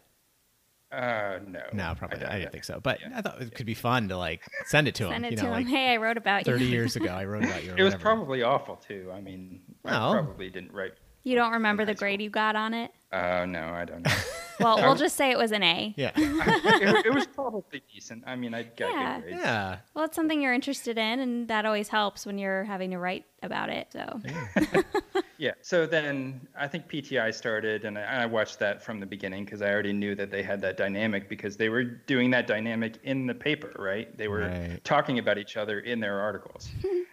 [0.91, 1.61] Uh, no.
[1.73, 2.19] No, probably.
[2.19, 3.13] don't I, didn't think so, but Yeah.
[3.15, 5.21] I thought it could be fun to like send it to Send him.
[5.23, 5.65] Send it you to know, him.
[5.65, 6.51] hey, I wrote about you.
[6.53, 7.71] thirty years ago, I wrote about you.
[7.71, 8.01] Or It was whatever.
[8.03, 9.09] probably awful too.
[9.11, 10.11] I mean, Well.
[10.13, 10.93] I probably didn't write.
[11.23, 12.05] You don't remember the high school.
[12.07, 12.91] grade you got on it?
[13.11, 14.11] Uh, no, I don't know.
[14.59, 15.93] Well, we'll just say it was an A.
[15.97, 16.11] Yeah.
[16.15, 18.23] it, it was probably decent.
[18.25, 19.15] I mean, I got Yeah.
[19.15, 19.41] good grades.
[19.43, 19.77] yeah.
[19.95, 23.25] Well, it's something you're interested in, and that always helps when you're having to write
[23.41, 23.87] about it.
[23.91, 24.81] So, Yeah.
[25.61, 29.71] So then I think PTI started, and I, watched that from the beginning because I
[29.71, 33.33] already knew that they had that dynamic because they were doing that dynamic in the
[33.33, 34.15] paper, right?
[34.17, 34.79] They were Right.
[34.83, 36.69] talking about each other in their articles.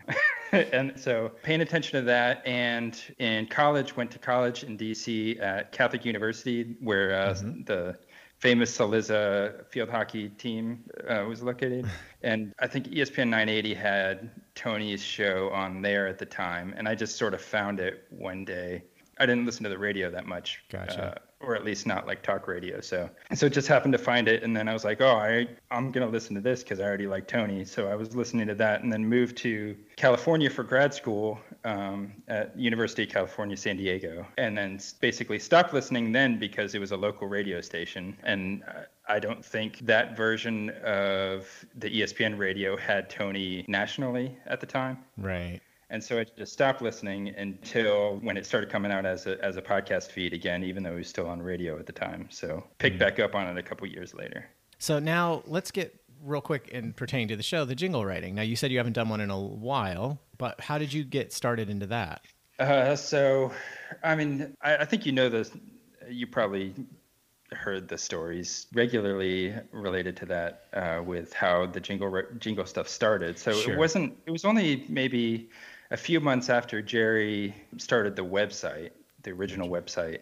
[0.53, 5.71] and so paying attention to that, and in college, went to college in DC at
[5.73, 7.97] Catholic University, where uh, the
[8.41, 11.87] famous Saliza field hockey team uh, was located.
[12.23, 16.75] And I think ESPN 980 had Tony's show on there at the time.
[16.77, 18.83] And I just sort of found it one day.
[19.19, 20.63] I didn't listen to the radio that much.
[20.69, 21.03] Gotcha.
[21.03, 22.81] Uh, or at least not like talk radio.
[22.81, 25.91] So, so just happened to find it, and then I was like, oh, I I'm
[25.91, 27.65] gonna listen to this because I already like Tony.
[27.65, 32.13] So I was listening to that, and then moved to California for grad school um,
[32.29, 36.93] at University of California, San Diego, and then basically stopped listening then because it was
[36.93, 38.63] a local radio station, and
[39.09, 44.99] I don't think that version of the ESPN radio had Tony nationally at the time.
[45.17, 45.61] Right.
[45.91, 49.57] And so I just stopped listening until when it started coming out as a, as
[49.57, 52.29] a podcast feed again, even though it was still on radio at the time.
[52.31, 54.49] So picked back up on it a couple years later.
[54.79, 58.35] So now let's get real quick and pertaining to the show, the jingle writing.
[58.37, 61.33] Now you said you haven't done one in a while, but how did you get
[61.33, 62.23] started into that?
[62.59, 63.53] Uh, so,
[64.05, 65.51] I mean, I, I think you know this.
[66.09, 66.75] You probably
[67.53, 72.89] heard the stories regularly related to that uh, with how the jingle re- jingle stuff
[72.89, 73.39] started.
[73.39, 73.75] So Sure.
[73.75, 74.17] it wasn't.
[74.27, 75.49] It was only maybe
[75.91, 78.91] a few months after Jerry started the website,
[79.23, 80.21] the original website,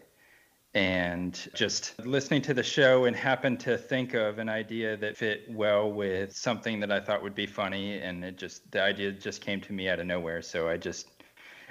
[0.75, 5.45] and just listening to the show and happened to think of an idea that fit
[5.51, 9.41] well with something that I thought would be funny, and it just the idea just
[9.41, 10.43] came to me out of nowhere.
[10.43, 11.09] So I just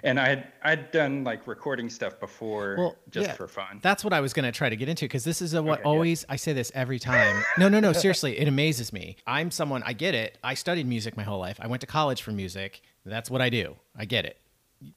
[0.04, 3.80] and I had I'd done like recording stuff before just yeah, for fun.
[3.82, 5.80] That's what I was going to try to get into because this is a, what
[5.80, 5.90] Okay, yeah.
[5.90, 7.44] always I say this every time.
[7.58, 7.94] No, no, no.
[7.94, 9.18] Seriously, it amazes me.
[9.26, 10.38] I'm someone I get it.
[10.44, 11.58] I studied music my whole life.
[11.60, 12.82] I went to college for music.
[13.10, 13.76] That's what I do.
[13.96, 14.38] I get it.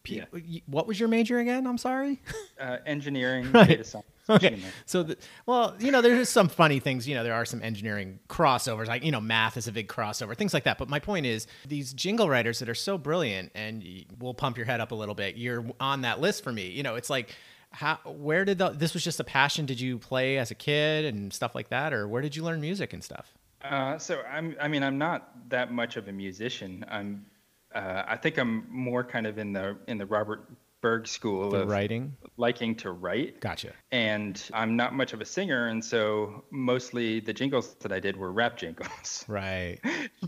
[0.03, 0.21] Pe-
[0.67, 1.67] What was your major again?
[1.67, 2.21] I'm sorry.
[2.61, 3.69] uh, engineering, Right.
[3.69, 4.07] data science.
[4.29, 4.61] Okay.
[4.87, 7.09] So, the, well, you know, there's just some funny things.
[7.09, 10.37] You know, there are some engineering crossovers, like, you know, math is a big crossover,
[10.37, 10.77] things like that.
[10.79, 13.83] But my point is, these jingle writers that are so brilliant and
[14.21, 16.69] will pump your head up a little bit, you're on that list for me.
[16.69, 17.35] You know, it's like,
[17.73, 19.65] how, where did the, this was just a passion?
[19.67, 21.93] Did you play as a kid and stuff like that?
[21.93, 23.33] Or where did you learn music and stuff?
[23.65, 26.85] Uh, so I'm, I mean, I'm not that much of a musician.
[26.89, 27.25] I'm,
[27.75, 30.51] uh, I think I'm more kind of in the in the Robert
[30.83, 32.17] Berg school The of writing?
[32.39, 33.39] liking to write.
[33.41, 33.73] Gotcha.
[33.93, 38.17] And I'm not much of a singer, and so mostly the jingles that I did
[38.17, 39.25] were rap jingles.
[39.29, 39.79] Right.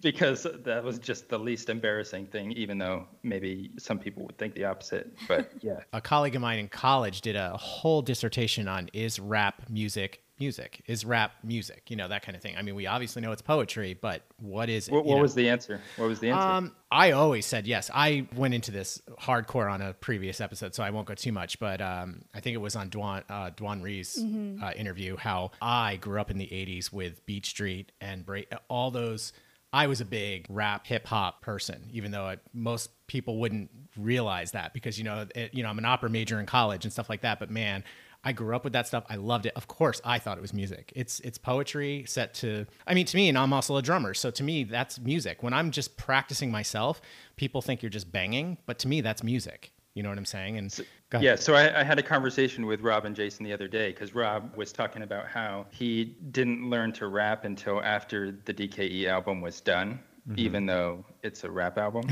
[0.02, 4.54] because that was just the least embarrassing thing, even though maybe some people would think
[4.54, 5.10] the opposite.
[5.26, 5.80] But yeah.
[5.94, 10.82] a colleague of mine in college did a whole dissertation on is rap music music?
[10.86, 11.84] Is rap music?
[11.88, 12.56] You know, that kind of thing.
[12.56, 14.92] I mean, we obviously know it's poetry, but what is it?
[14.92, 15.80] What, what was the answer?
[15.96, 16.48] What was the answer?
[16.48, 17.90] Um, I always said yes.
[17.94, 21.60] I went into this hardcore on a previous episode, so I won't go too much.
[21.60, 25.96] But um, I think it was on Dwan uh, Dwan Ree's uh, interview how I
[25.96, 29.32] grew up in the '80s with Beat Street and Bra- all those.
[29.74, 34.50] I was a big rap hip hop person, even though I, most people wouldn't realize
[34.52, 37.08] that because you know, it, you know, I'm an opera major in college and stuff
[37.08, 37.38] like that.
[37.38, 37.84] But man,
[38.24, 39.04] I grew up with that stuff.
[39.08, 39.52] I loved it.
[39.56, 40.92] Of course, I thought it was music.
[40.94, 42.66] It's it's poetry set to.
[42.86, 45.42] I mean, to me, and I'm also a drummer, so to me, that's music.
[45.42, 47.00] When I'm just practicing myself,
[47.36, 49.72] people think you're just banging, but to me, that's music.
[49.94, 50.56] You know what I'm saying?
[50.56, 50.84] And So-
[51.20, 54.14] Yeah, so I, I had a conversation with Rob and Jason the other day because
[54.14, 59.40] Rob was talking about how he didn't learn to rap until after the DKE album
[59.42, 60.38] was done, Mm-hmm.
[60.38, 62.04] even though it's a rap album.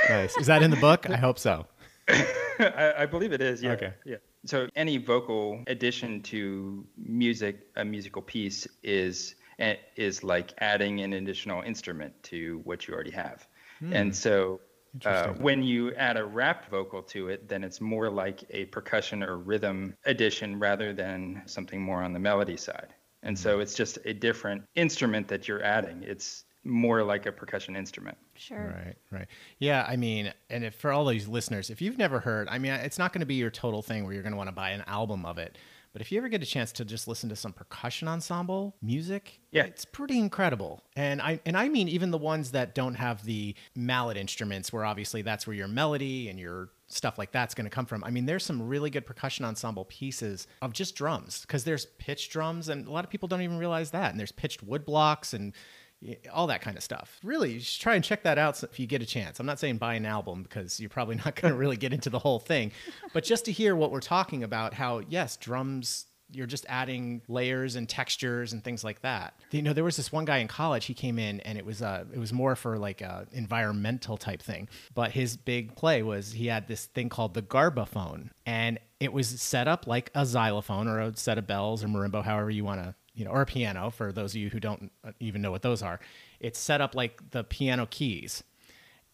[0.10, 0.36] nice.
[0.38, 1.08] Is that in the book?
[1.10, 1.68] I hope so.
[2.60, 3.62] I, I believe it is.
[3.62, 3.72] Yeah.
[3.72, 3.94] Okay.
[4.06, 4.18] Yeah.
[4.46, 11.14] So any vocal addition to music, a musical piece is eh, is like adding an
[11.14, 13.48] additional instrument to what you already have.
[13.92, 14.60] And so
[15.06, 19.22] uh, when you add a rap vocal to it, then it's more like a percussion
[19.22, 22.94] or rhythm addition rather than something more on the melody side.
[23.24, 26.04] And so it's just a different instrument that you're adding.
[26.04, 28.18] It's more like a percussion instrument.
[28.38, 28.74] Sure.
[28.86, 29.28] Right, right.
[29.60, 32.72] Yeah, I mean, and if, for all these listeners, if you've never heard, I mean,
[32.74, 34.72] it's not going to be your total thing where you're going to want to buy
[34.72, 35.58] an album of it.
[35.94, 39.40] But if you ever get a chance to just listen to some percussion ensemble music,
[39.52, 39.64] Yeah.
[39.64, 40.84] it's pretty incredible.
[40.96, 44.86] And I and I mean even the ones that don't have the mallet instruments, where
[44.86, 48.04] obviously that's where your melody and your stuff like that's going to come from.
[48.04, 52.32] I mean, there's some really good percussion ensemble pieces of just drums because there's pitched
[52.32, 54.12] drums, and a lot of people don't even realize that.
[54.12, 55.87] And there's pitched wood blocks and y-
[56.32, 57.20] all that kind of stuff.
[57.24, 59.40] Really, try and check that out if you get a chance.
[59.40, 62.10] I'm not saying buy an album because you're probably not going to really get into
[62.10, 62.72] the whole thing,
[63.14, 66.06] but just to hear what we're talking about, how yes, drums.
[66.30, 69.40] You're just adding layers and textures and things like that.
[69.52, 70.84] You know, there was this one guy in college.
[70.84, 74.42] He came in and it was uh, it was more for like a environmental type
[74.42, 74.68] thing.
[74.94, 79.30] But his big play was he had this thing called the Garbaphone, and it was
[79.40, 82.84] set up like a xylophone or a set of bells or marimba, however you want
[82.84, 85.52] to you know, or a piano for those of you who don't uh, even know
[85.52, 86.00] what those are.
[86.40, 88.44] It's set up like the piano keys,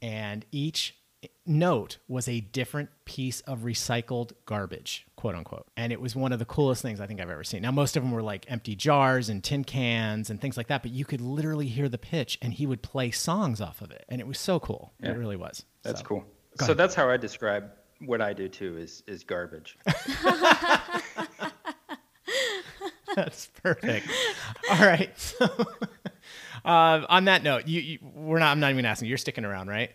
[0.01, 0.95] and each
[1.45, 5.67] note was a different piece of recycled garbage, quote unquote.
[5.77, 7.61] And it was one of the coolest things I think I've ever seen.
[7.61, 10.81] Now, most of them were like empty jars and tin cans and things like that,
[10.81, 14.03] but you could literally hear the pitch and he would play songs off of it.
[14.09, 14.91] And it was so cool.
[14.99, 15.11] Yeah.
[15.11, 15.63] It really was.
[15.83, 16.25] That's So, cool.
[16.59, 19.77] So that's how I describe what I do too is is garbage.
[23.15, 24.07] That's perfect.
[24.71, 25.11] All right.
[26.63, 28.51] So, uh, on that note, you, you we're not.
[28.51, 29.09] I'm not even asking.
[29.09, 29.91] You're sticking around, right?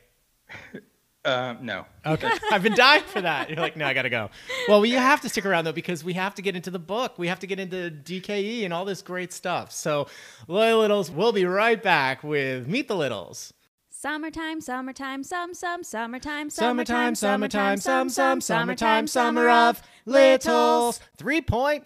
[1.25, 1.87] Um, no.
[2.05, 2.31] Okay.
[2.51, 3.49] I've been dying for that.
[3.49, 4.31] You're like, no, I gotta go.
[4.69, 7.19] Well, you have to stick around though because we have to get into the book.
[7.19, 9.73] We have to get into DKE and all this great stuff.
[9.73, 10.09] So,
[10.47, 13.53] Loyal Littles, we'll be right back with Meet the Littles.
[14.01, 21.83] Summertime, summertime, some, some, summertime, Summertime, summertime, some, some, summertime, summer of Littles 3.1.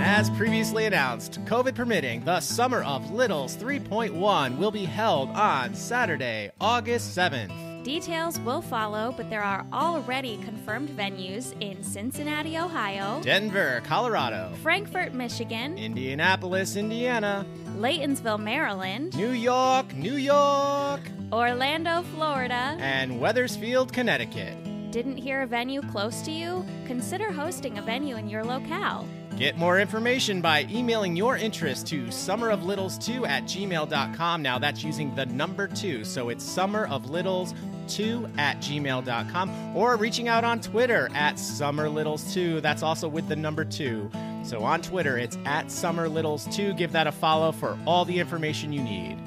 [0.00, 6.50] As previously announced, COVID permitting, the Summer of Littles 3.1 will be held on Saturday,
[6.60, 7.84] August 7th.
[7.84, 15.14] Details will follow, but there are already confirmed venues in Cincinnati, Ohio, Denver, Colorado, Frankfort,
[15.14, 17.44] Michigan, Indianapolis, Indiana,
[17.82, 21.00] Laytonsville, Maryland, New York, New York,
[21.32, 22.76] Orlando, Florida.
[22.78, 24.54] and Wethersfield, Connecticut.
[24.92, 26.64] Didn't hear a venue close to you?
[26.86, 29.08] Consider hosting a venue in your locale.
[29.36, 34.42] Get more information by emailing your interest to summeroflittles2 at gmail.com.
[34.42, 40.60] Now that's using the number two, so it's summeroflittles2 at gmail.com or reaching out on
[40.60, 42.62] Twitter at summerlittles2.
[42.62, 44.10] That's also with the number two.
[44.44, 46.76] So on Twitter, it's at summerlittles2.
[46.76, 49.18] Give that a follow for all the information you need.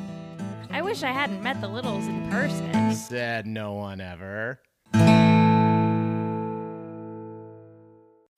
[0.72, 2.94] I wish I hadn't met the Littles in person.
[2.94, 4.60] Said no one ever.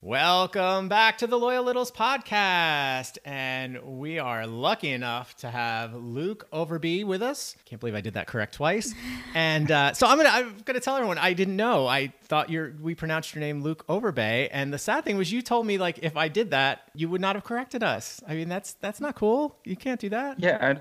[0.00, 3.18] Welcome back to the Loyal Littles podcast.
[3.24, 7.56] And we are lucky enough to have Luke Overbey with us.
[7.64, 8.94] Can't believe I did that correct twice.
[9.34, 11.86] And uh, so I'm gonna I'm gonna tell everyone I didn't know.
[11.86, 14.48] I thought your we pronounced your name Luke Overbay.
[14.50, 17.20] And the sad thing was you told me like if I did that, you would
[17.20, 18.20] not have corrected us.
[18.26, 19.56] I mean that's that's not cool.
[19.64, 20.40] You can't do that.
[20.40, 20.76] Yeah,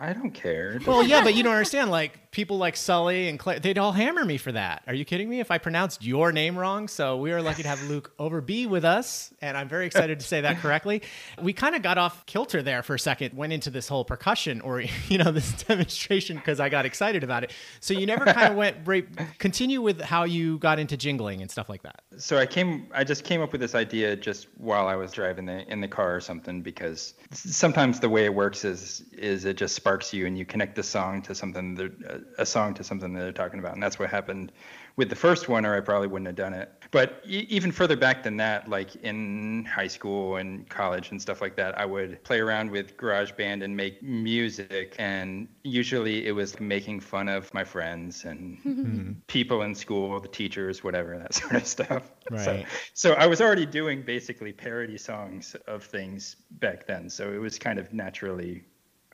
[0.00, 0.80] I, I don't care.
[0.86, 1.90] Well, yeah, but you don't understand.
[1.90, 4.82] Like people like Sully and Claire, they'd all hammer me for that.
[4.86, 5.40] Are you kidding me?
[5.40, 8.84] If I pronounced your name wrong, so we are lucky to have Luke Overbey with
[8.84, 11.02] us, and I'm very excited to say that correctly.
[11.40, 14.60] We kind of got off kilter there for a second, went into this whole percussion
[14.60, 17.52] or you know this demonstration because I got excited about it.
[17.80, 19.06] So you never kind of went right.
[19.38, 22.02] Continue with how you got into jingling and stuff like that.
[22.18, 25.46] So I came, I just came up with this idea just while I was driving
[25.46, 29.56] the, in the car or something because sometimes the way it works is is it
[29.56, 32.84] just sparks you and you connect the song to something that, uh, a song to
[32.84, 34.52] something that they're talking about and that's what happened
[34.96, 36.70] with the first one or I probably wouldn't have done it.
[36.90, 41.40] But e- even further back than that, like in high school and college and stuff
[41.40, 46.60] like that, I would play around with GarageBand and make music and usually it was
[46.60, 49.12] making fun of my friends and mm-hmm.
[49.26, 52.12] people in school, the teachers, whatever, that sort of stuff.
[52.30, 52.66] So, Right.
[52.94, 57.10] so I was already doing basically parody songs of things back then.
[57.10, 58.64] So it was kind of naturally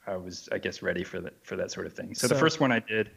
[0.07, 2.15] I was, I guess, ready for that for that sort of thing.
[2.15, 3.11] So, So- the first one I did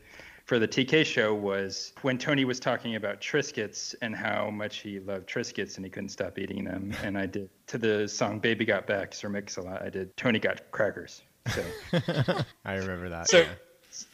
[0.45, 4.99] for the TK show was when Tony was talking about Triscuits and how much he
[4.99, 6.91] loved Triscuits and he couldn't stop eating them.
[7.03, 9.81] And I did to the song "Baby Got Back" Sir Mix-a-Lot.
[9.81, 11.21] I did Tony got crackers.
[11.47, 11.63] So.
[12.65, 13.29] I remember that.
[13.29, 13.47] So, yeah.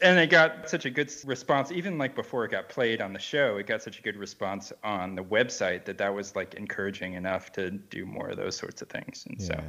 [0.01, 3.19] and it got such a good response, even like before it got played on the
[3.19, 7.13] show, it got such a good response on the website that that was like encouraging
[7.13, 9.25] enough to do more of those sorts of things.
[9.27, 9.47] And Yeah.
[9.47, 9.63] so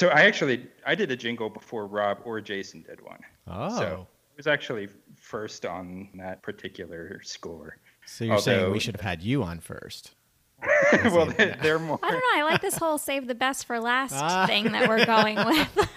[0.00, 3.20] I actually I did a jingle before Rob or Jason did one.
[3.46, 3.76] Oh.
[3.78, 4.88] So it was actually
[5.20, 7.76] first on that particular score.
[8.06, 10.12] So you're saying we should have had you on first.
[11.04, 11.98] well, they- they're more.
[12.02, 12.40] I don't know.
[12.46, 14.46] I like this whole save the best for last Ah.
[14.46, 15.88] thing that we're going with.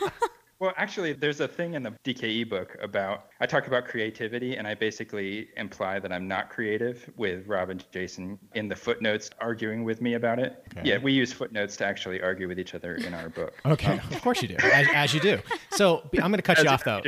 [0.60, 4.66] Well, actually, there's a thing in the DKE book about I talk about creativity, and
[4.66, 9.84] I basically imply that I'm not creative with Rob and Jason in the footnotes arguing
[9.84, 10.64] with me about it.
[10.72, 10.90] Okay.
[10.90, 13.54] Yeah, we use footnotes to actually argue with each other in our book.
[13.76, 15.40] Okay, of course you do, as, as you do.
[15.72, 17.02] So I'm going to cut you off though.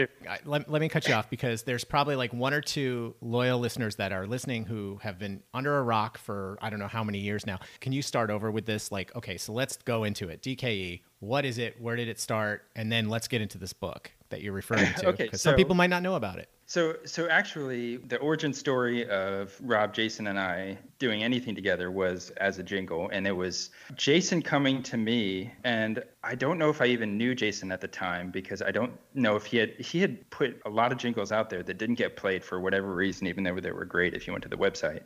[0.44, 3.96] Let, let me cut you off because there's probably like one or two loyal listeners
[3.98, 7.20] that are listening who have been under a rock for I don't know how many
[7.20, 7.60] years now.
[7.80, 8.92] Can you start over with this?
[8.92, 10.42] Like, okay, so let's go into it.
[10.42, 11.82] DKE, what is it?
[11.82, 12.64] Where did it start?
[12.76, 15.76] And then let's get into this book that you're referring to Okay, because some people
[15.76, 16.50] might not know about it.
[16.70, 22.32] So, so actually, the origin story of Rob, Jason, and I doing anything together was
[22.32, 26.82] as a jingle, and it was Jason coming to me, and I don't know if
[26.82, 30.02] I even knew Jason at the time because I don't know if he had he
[30.02, 33.28] had put a lot of jingles out there that didn't get played for whatever reason,
[33.28, 35.04] even though they were great if you went to the website.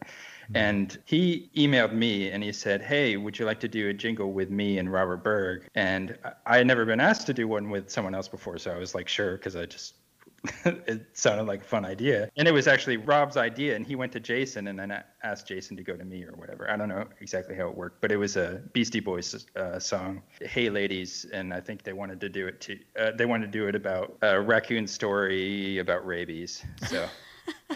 [0.55, 4.31] And he emailed me and he said, "Hey, would you like to do a jingle
[4.33, 7.69] with me and Robert Berg?" And I- I had never been asked to do one
[7.69, 9.95] with someone else before, so I was like, "Sure," because I just
[10.65, 12.27] it sounded like a fun idea.
[12.35, 15.77] And it was actually Rob's idea, and he went to Jason and then asked Jason
[15.77, 16.69] to go to me or whatever.
[16.69, 20.23] I don't know exactly how it worked, but it was a Beastie Boys uh, song,
[20.41, 23.51] "Hey Ladies," and I think they wanted to do it to uh, they wanted to
[23.51, 26.63] do it about a raccoon story about rabies.
[26.87, 27.07] So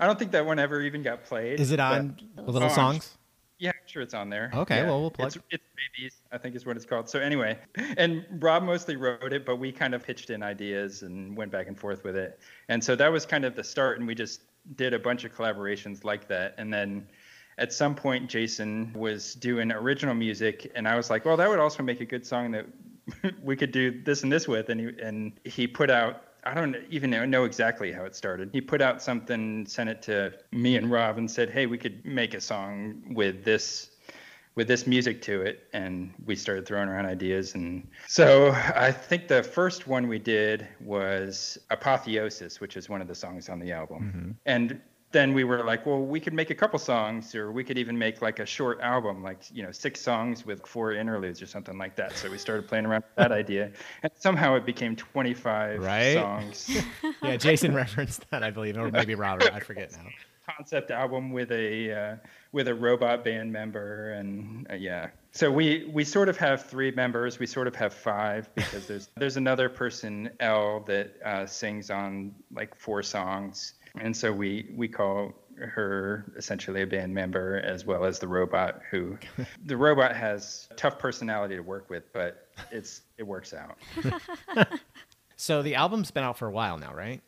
[0.00, 1.60] I don't think that one ever even got played.
[1.60, 3.16] Is it but- on Little Oh, Songs?
[3.58, 4.50] yeah, I'm sure it's on there.
[4.54, 4.86] Okay, Yeah.
[4.86, 5.64] well, we'll plug- It's, it's
[5.96, 7.08] Babies, I think is what it's called.
[7.08, 7.58] So anyway,
[7.96, 11.66] and Rob mostly wrote it, but we kind of pitched in ideas and went back
[11.68, 12.38] and forth with it.
[12.68, 14.42] And so that was kind of the start, and we just
[14.76, 16.54] did a bunch of collaborations like that.
[16.58, 17.06] And then
[17.58, 21.60] at some point, Jason was doing original music, and I was like, well, that would
[21.60, 22.66] also make a good song that
[23.42, 24.70] we could do this and this with.
[24.70, 28.50] And he, and he put out I don't even know- know exactly how it started.
[28.52, 32.04] He put out something, sent it to me and Rob, and said, "Hey, we could
[32.04, 33.90] make a song with this."
[34.56, 39.26] with this music to it and we started throwing around ideas and so i think
[39.26, 43.72] the first one we did was apotheosis which is one of the songs on the
[43.72, 44.30] album mm-hmm.
[44.46, 44.80] and
[45.14, 47.96] then we were like well we could make a couple songs or we could even
[47.96, 51.78] make like a short album like you know six songs with four interludes or something
[51.78, 53.70] like that so we started playing around with that idea
[54.02, 56.14] and somehow it became 25 Right.
[56.14, 56.76] songs
[57.22, 59.50] Yeah, Jason referenced that, I believe, or maybe Robert.
[59.54, 60.10] I forget now.
[60.58, 62.16] concept album with a uh,
[62.52, 66.90] with a robot band member and uh, yeah so we we sort of have three
[66.90, 71.88] members we sort of have five because there's there's another person l that uh, sings
[71.90, 77.86] on like four songs and so we we call her essentially a band member as
[77.86, 79.16] well as the robot who
[79.66, 83.76] the robot has tough personality to work with but it's it works out
[85.36, 87.20] So the album's been out for a while now, right?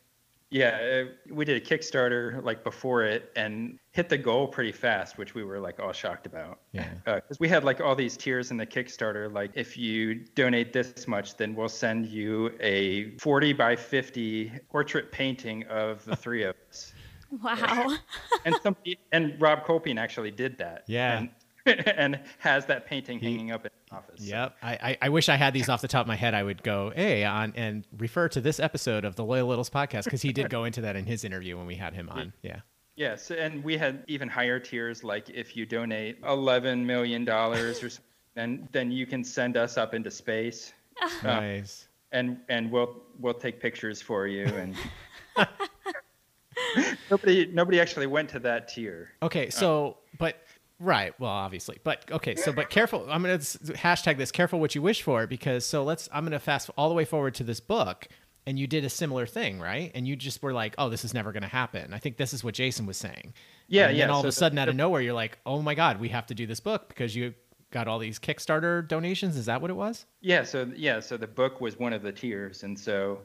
[0.49, 5.17] Yeah, uh, we did a Kickstarter like before it and hit the goal pretty fast,
[5.17, 6.59] which we were like all shocked about.
[6.71, 6.87] Yeah.
[7.03, 9.31] Because we had like all these tiers in the Kickstarter.
[9.31, 15.11] Like, if you donate this much, then we'll send you a 40 by 50 portrait
[15.11, 16.93] painting of the three of us.
[17.43, 17.97] Wow.
[18.45, 20.85] And somebody, and Rob Colpin actually did that.
[20.87, 21.17] Yeah.
[21.17, 21.29] And,
[21.97, 24.21] and has that painting hanging up in his office.
[24.21, 24.55] Yep.
[24.61, 26.33] I, I, I wish I had these off the top of my head.
[26.33, 30.05] I would go, hey, on and refer to this episode of the Loyal Littles podcast
[30.05, 32.33] because he did go into that in his interview when we had him on.
[32.41, 32.61] Yeah.
[32.95, 35.03] Yes, and we had even higher tiers.
[35.03, 37.91] Like if you donate eleven million dollars or
[38.33, 41.87] then then you can send us up into space, uh, Nice.
[42.11, 44.45] and and we'll we'll take pictures for you.
[44.45, 44.75] And
[47.11, 49.11] nobody nobody actually went to that tier.
[49.21, 50.37] Okay, uh, so but
[50.79, 53.05] right, well, obviously, but okay, so but careful.
[53.09, 54.31] I'm gonna hashtag this.
[54.31, 56.07] Careful what you wish for, because so let's.
[56.11, 58.07] I'm gonna fast all the way forward to this book,
[58.45, 59.91] and you did a similar thing, right?
[59.95, 61.93] And you just were like, oh, this is never gonna happen.
[61.93, 63.33] I think this is what Jason was saying.
[63.67, 65.13] Yeah, and yeah, Then all so of a the- sudden, out of the- nowhere, you're
[65.13, 67.33] like, oh my god, we have to do this book because you
[67.71, 69.35] got all these Kickstarter donations.
[69.35, 70.05] Is that what it was?
[70.21, 73.19] Yeah, so yeah, so the book was one of the tiers, and so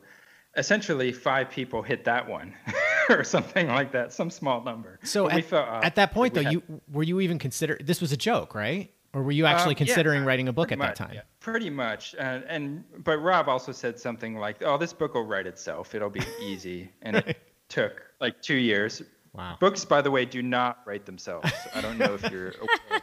[0.57, 2.55] essentially five people hit that one,
[3.09, 4.99] or something like that, some small number.
[5.03, 8.01] So at, felt, uh, at that point, though, had- you were you even consider this
[8.01, 8.93] was a joke, right?
[9.15, 11.11] Or were you actually Um, yeah, considering writing a book at pretty that time?
[11.15, 11.21] yeah.
[11.41, 12.15] Pretty much.
[12.15, 15.95] Uh, and but Rob also said something like, "Oh, this book will write itself.
[15.95, 17.37] It'll be easy." And it
[17.69, 19.03] took like two years.
[19.35, 19.57] Wow.
[19.61, 21.51] Books, by the way, do not write themselves.
[21.75, 23.01] I don't know if you're aware.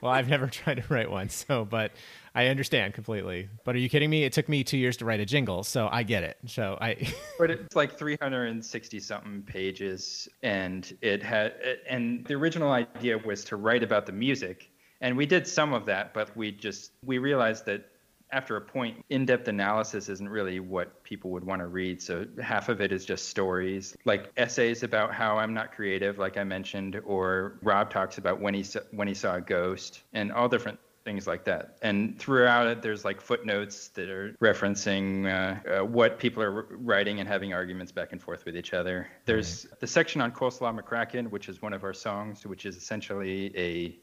[0.00, 1.92] Well, I've never tried to write one, so but
[2.34, 3.48] I understand completely.
[3.64, 4.24] But are you kidding me?
[4.24, 6.36] It took me two years to write a jingle, so I get it.
[6.46, 11.54] So I but it's like 360 something pages and it had
[11.88, 14.70] and the original idea was to write about the music
[15.00, 17.84] and we did some of that but we just we realized that
[18.32, 22.68] after a point in-depth analysis isn't really what people would want to read so half
[22.68, 27.00] of it is just stories like essays about how i'm not creative like i mentioned
[27.04, 30.78] or rob talks about when he saw, when he saw a ghost and all different
[31.06, 31.78] things like that.
[31.82, 37.20] And throughout it, there's like footnotes that are referencing uh, uh, what people are writing
[37.20, 39.06] and having arguments back and forth with each other.
[39.24, 43.56] There's the section on Coleslaw McCracken, which is one of our songs, which is essentially
[43.56, 43.96] a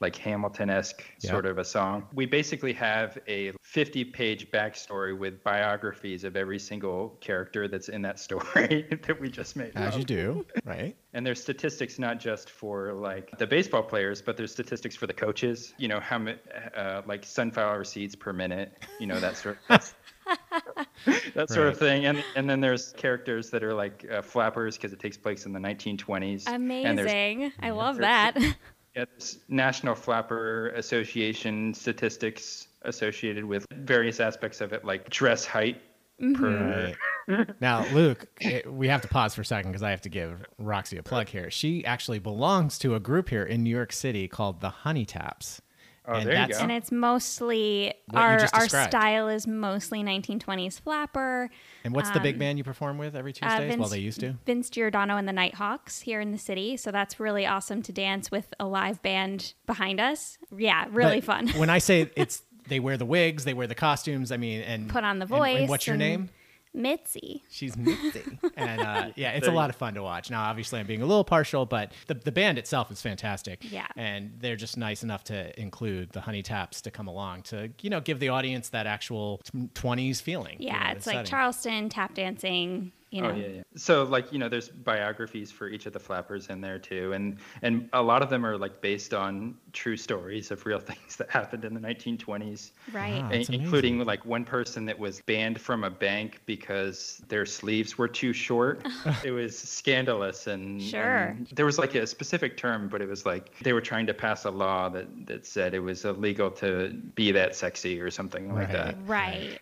[0.00, 1.30] like Hamilton-esque Yeah.
[1.30, 2.06] sort of a song.
[2.14, 8.18] We basically have a 50-page backstory with biographies of every single character that's in that
[8.26, 9.72] story that we just made.
[9.74, 9.98] as up.
[9.98, 10.96] you do, right?
[11.12, 15.12] And there's statistics not just for like the baseball players, but there's statistics for the
[15.12, 15.74] coaches.
[15.76, 16.38] You know how many,
[16.74, 18.78] uh, like sunflower seeds per minute.
[19.00, 19.94] You know that sort of
[21.34, 22.06] that sort of thing.
[22.06, 25.52] And and then there's characters that are like uh, flappers because it takes place in
[25.52, 26.44] the 1920s.
[26.46, 27.52] And there's, Amazing.
[27.60, 28.56] I love there's- that.
[28.96, 35.80] yeah, there's National Flapper Association statistics associated with various aspects of it, like dress height
[36.20, 36.34] mm-hmm.
[36.34, 36.94] per.
[37.28, 37.50] Right.
[37.60, 40.44] now, Luke, it, we have to pause for a second because I have to give
[40.58, 41.50] Roxy a plug here.
[41.50, 45.62] She actually belongs to a group here in New York City called the Honey Taps.
[46.06, 46.58] Oh, there you go.
[46.58, 51.50] and it's mostly our our style is mostly 1920s flapper.
[51.84, 53.78] And what's the big band you perform with every Um, Uh, Tuesdays?
[53.78, 54.34] well, they used to.
[54.46, 56.76] Vince Giordano and the Nighthawks here in the city.
[56.76, 60.38] So that's really awesome to dance with a live band behind us.
[60.56, 61.48] Yeah, really But fun.
[61.50, 64.32] when I say it's, they wear the wigs, they wear the costumes.
[64.32, 66.30] I mean, and Put on the and- and voice what's your and- name?
[66.72, 67.42] Mitzi.
[67.50, 68.22] She's Mitzi.
[68.56, 70.30] and uh, yeah, it's a lot of fun to watch.
[70.30, 73.70] Now, obviously, I'm being a little partial, but the, the band itself is fantastic.
[73.70, 73.86] Yeah.
[73.96, 77.90] And they're just nice enough to include the Honey Taps to come along to, you
[77.90, 80.56] know, give the audience that actual 20s feeling.
[80.60, 81.30] you Yeah, know, it's like setting.
[81.30, 82.92] Charleston tap dancing.
[83.10, 83.62] You oh, know, Oh yeah, yeah.
[83.76, 87.38] So like you know, there's biographies for each of the flappers in there too, and
[87.62, 91.30] and a lot of them are like based on true stories of real things that
[91.30, 93.10] happened in the 1920s, right?
[93.10, 93.16] Wow.
[93.18, 93.64] in- ah, That's amazing.
[93.64, 98.32] including like one person that was banned from a bank because their sleeves were too
[98.32, 98.86] short.
[99.24, 101.00] it was scandalous, and Sure.
[101.28, 104.14] and there was like a specific term, but it was like they were trying to
[104.14, 108.54] pass a law that that said it was illegal to be that sexy or something
[108.54, 108.96] like that.
[109.06, 109.58] Right.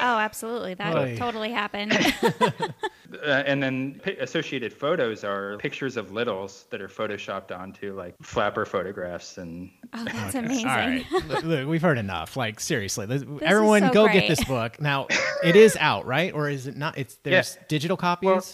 [0.00, 0.74] Oh, absolutely.
[0.74, 1.16] That Oy.
[1.16, 1.92] totally happened.
[3.24, 8.14] Uh, and then pi associated photos are pictures of littles that are photoshopped onto like
[8.22, 10.68] flapper photographs and oh, that's amazing.
[10.68, 11.04] All right.
[11.26, 12.36] Look, look, we've heard enough.
[12.36, 13.06] Like, seriously.
[13.06, 14.80] this- everyone so go get this book.
[14.80, 15.08] Now,
[15.42, 16.32] it is out, right?
[16.32, 16.96] Or is it not?
[16.98, 18.26] It's There's digital copies?
[18.26, 18.44] Well,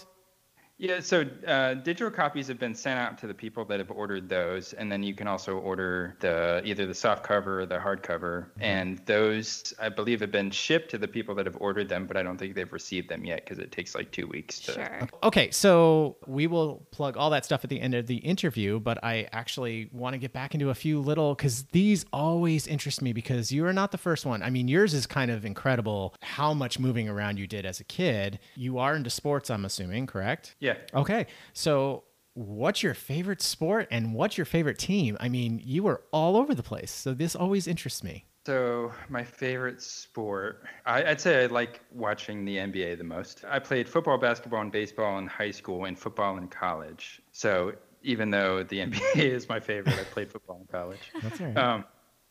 [0.77, 4.29] yeah so uh, digital copies have been sent out to the people that have ordered
[4.29, 8.45] those and then you can also order the either the soft cover or the hardcover
[8.59, 12.15] and those i believe have been shipped to the people that have ordered them but
[12.15, 15.09] i don't think they've received them yet because it takes like two weeks to Sure.
[15.23, 19.03] Okay, so we will plug all that stuff at the end of the interview, but
[19.03, 23.13] I actually want to get back into a few little because these always interest me
[23.13, 24.43] because you are not the first one.
[24.43, 27.83] I mean, yours is kind of incredible how much moving around you did as a
[27.83, 28.39] kid.
[28.55, 30.55] You are into sports, I'm assuming, correct?
[30.66, 32.03] yeah Okay, so
[32.33, 35.17] what's your favorite sport and what's your favorite team?
[35.19, 38.25] I mean, you were all over the place, so this always interests me.
[38.45, 43.43] So my favorite sport, I, I'd say I like watching the NBA the most.
[43.45, 47.21] I played football, basketball, and baseball in high school, and football in college.
[47.33, 51.11] So even though the NBA is my favorite, I played football in college.
[51.21, 51.57] That's right.
[51.57, 51.83] Um,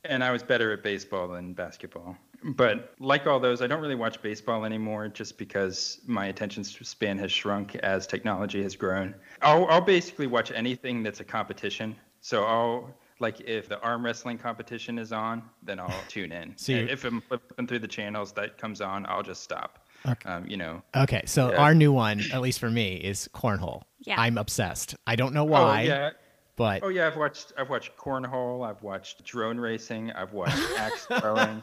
[0.04, 2.16] and I was better at baseball than basketball.
[2.44, 7.18] But like all those, I don't really watch baseball anymore just because my attention span
[7.18, 9.14] has shrunk as technology has grown.
[9.42, 11.96] I'll, I'll basically watch anything that's a competition.
[12.20, 16.52] So I'll like if the arm wrestling competition is on, then I'll tune in.
[16.56, 19.86] So you- if I'm flipping through the channels that comes on, I'll just stop.
[20.24, 20.82] Um, you know.
[20.94, 21.56] Okay, so Yeah.
[21.56, 23.82] our new one, at least for me, is cornhole.
[24.00, 24.20] Yeah.
[24.20, 24.94] I'm obsessed.
[25.04, 26.10] I don't know why, Oh yeah.
[26.54, 31.06] but Oh yeah, I've watched I've watched cornhole, I've watched drone racing, I've watched axe
[31.20, 31.60] throwing.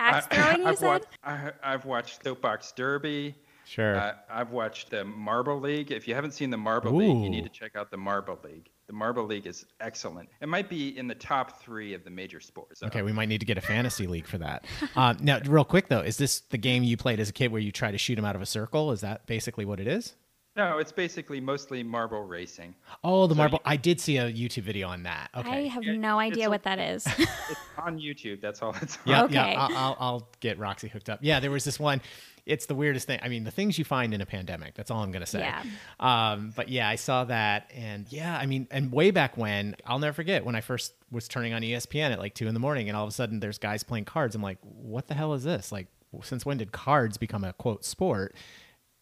[0.00, 0.86] Axe I- throwing, you I've said?
[0.86, 3.34] Watched, I, I've watched Soapbox Derby.
[3.64, 3.96] sure.
[3.96, 5.90] Uh, I've watched the Marble League.
[5.92, 8.68] If you haven't seen the Marble League, you need to check out the Marble League.
[8.88, 10.28] The Marble League is excellent.
[10.40, 12.82] It might be in the top three of the major sports.
[12.82, 14.64] Okay, we might need to get a fantasy league for that.
[14.96, 17.60] Um, now, real quick though, is this the game you played as a kid where
[17.60, 18.90] you try to shoot him out of a circle?
[18.92, 20.14] Is that basically what it is?
[20.54, 22.74] No, it's basically mostly marble racing.
[23.02, 23.60] Oh, the So marble.
[23.64, 25.30] I did see a YouTube video on that.
[25.34, 25.48] Okay.
[25.48, 27.06] I have Yeah, no idea a- what that is.
[27.50, 28.40] It's on YouTube.
[28.42, 29.02] That's all it's on.
[29.06, 29.34] Yeah, Okay.
[29.34, 29.54] yeah.
[29.70, 31.20] I'll, I'll, I'll get Roxy hooked up.
[31.22, 32.02] Yeah, there was this one.
[32.44, 33.18] It's the weirdest thing.
[33.22, 34.74] I mean, the things you find in a pandemic.
[34.74, 35.40] That's all I'm gonna say.
[35.40, 35.62] Yeah.
[36.00, 40.00] Um, but yeah, I saw that, and yeah, I mean, and way back when, I'll
[40.00, 42.88] never forget when I first was turning on ESPN at like two in the morning,
[42.88, 44.34] and all of a sudden there's guys playing cards.
[44.34, 45.70] I'm like, what the hell is this?
[45.70, 45.86] Like,
[46.24, 48.34] since when did cards become a quote sport?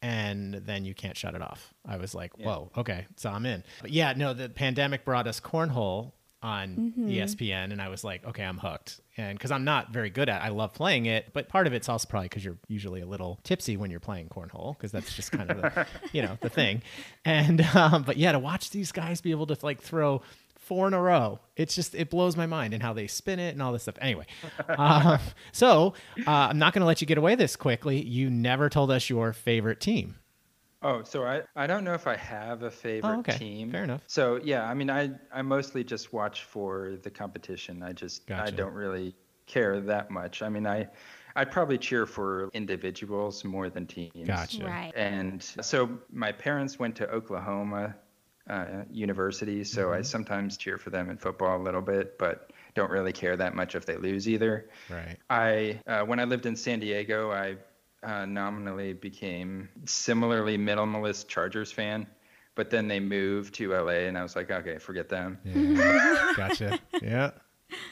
[0.03, 1.75] And then you can't shut it off.
[1.87, 3.63] I was like, whoa, okay, so I'm in.
[3.83, 8.25] But yeah, no, the pandemic brought us cornhole on E ESPN, and I was like,
[8.25, 9.01] okay, I'm hooked.
[9.19, 11.75] And because I'm not very good at, it, I love playing it, but part of
[11.75, 15.15] it's also probably because you're usually a little tipsy when you're playing cornhole, because that's
[15.15, 16.81] just kind of the, you know, the thing.
[17.27, 20.23] And um, but yeah, to watch these guys be able to like throw
[20.71, 21.41] four in a row.
[21.57, 23.97] It's just it blows my mind and how they spin it and all this stuff.
[24.01, 24.25] Anyway,
[24.69, 25.19] uh,
[25.53, 25.95] so
[26.29, 28.01] uh, I'm not going to let you get away this quickly.
[28.01, 30.15] You never told us your favorite team.
[30.81, 33.37] Oh, so I, I don't know if I have a favorite Oh, okay.
[33.37, 33.73] team.
[33.73, 34.03] Fair enough.
[34.07, 37.83] So yeah, I mean I I mostly just watch for the competition.
[37.83, 39.17] I just I don't really
[39.47, 40.41] care that much.
[40.41, 40.87] I mean I
[41.35, 44.13] I'd probably cheer for individuals more than teams.
[44.25, 44.65] Gotcha.
[44.65, 44.93] right.
[44.95, 47.97] And so my parents went to Oklahoma
[48.49, 49.99] uh, University, so Mm-hmm.
[49.99, 53.55] I sometimes cheer for them in football a little bit, but don't really care that
[53.55, 54.69] much if they lose either.
[54.89, 55.17] Right.
[55.29, 57.57] I uh, when I lived in San Diego, I
[58.03, 62.07] uh, nominally became similarly minimalist Chargers fan,
[62.55, 65.39] but then they moved to LA, and I was like, okay, forget them.
[65.45, 66.33] Yeah.
[66.37, 66.79] gotcha.
[67.03, 67.31] Yeah.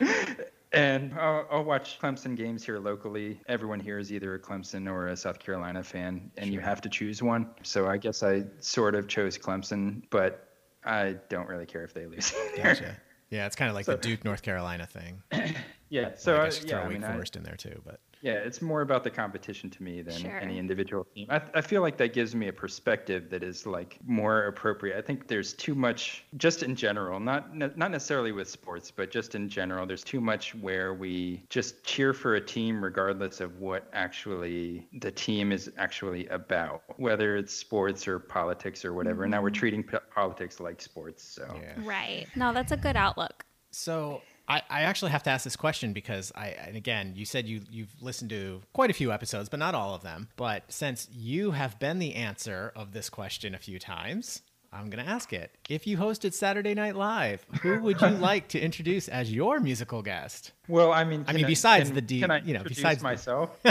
[0.73, 3.41] And I'll, I'll watch Clemson games here locally.
[3.49, 6.89] Everyone here is either a Clemson or a South Carolina fan, and you have to
[6.91, 7.49] choose one.
[7.63, 10.49] So I guess I sort of chose Clemson, but
[10.85, 12.35] I don't really care if they lose.
[12.57, 12.97] Gotcha.
[13.31, 15.23] Yeah, it's kind of like So- the Duke North Carolina thing.
[15.89, 16.11] yeah.
[16.17, 18.01] So I I guess yeah, throw I Wake mean, I- Forest in there too, but
[18.21, 20.39] Yeah, it's more about the competition to me than Sure.
[20.39, 21.29] any individual team.
[21.31, 24.97] I, I feel like that gives me a perspective that is like more appropriate.
[24.97, 29.11] I think there's too much, just in general, not ne- not necessarily with sports, but
[29.11, 33.59] just in general, there's too much where we just cheer for a team regardless of
[33.61, 39.25] what actually the team is actually about, whether it's sports or politics or whatever.
[39.25, 39.55] And now we're mm-hmm.
[39.55, 41.23] treating p- politics like sports.
[41.23, 41.75] So yeah.
[41.85, 42.27] Right.
[42.35, 43.45] No, that's a good outlook.
[43.71, 47.47] So I, I actually have to ask this question because I and again you said
[47.47, 50.29] you you've listened to quite a few episodes, but not all of them.
[50.37, 54.43] But since you have been the answer of this question a few times,
[54.73, 55.51] I'm gonna ask it.
[55.69, 60.03] If you hosted Saturday Night Live, who would you like to introduce as your musical
[60.03, 60.53] guest?
[60.67, 63.05] Well, I mean, I mean, besides can- the D- can I you know, besides the-
[63.05, 63.51] myself.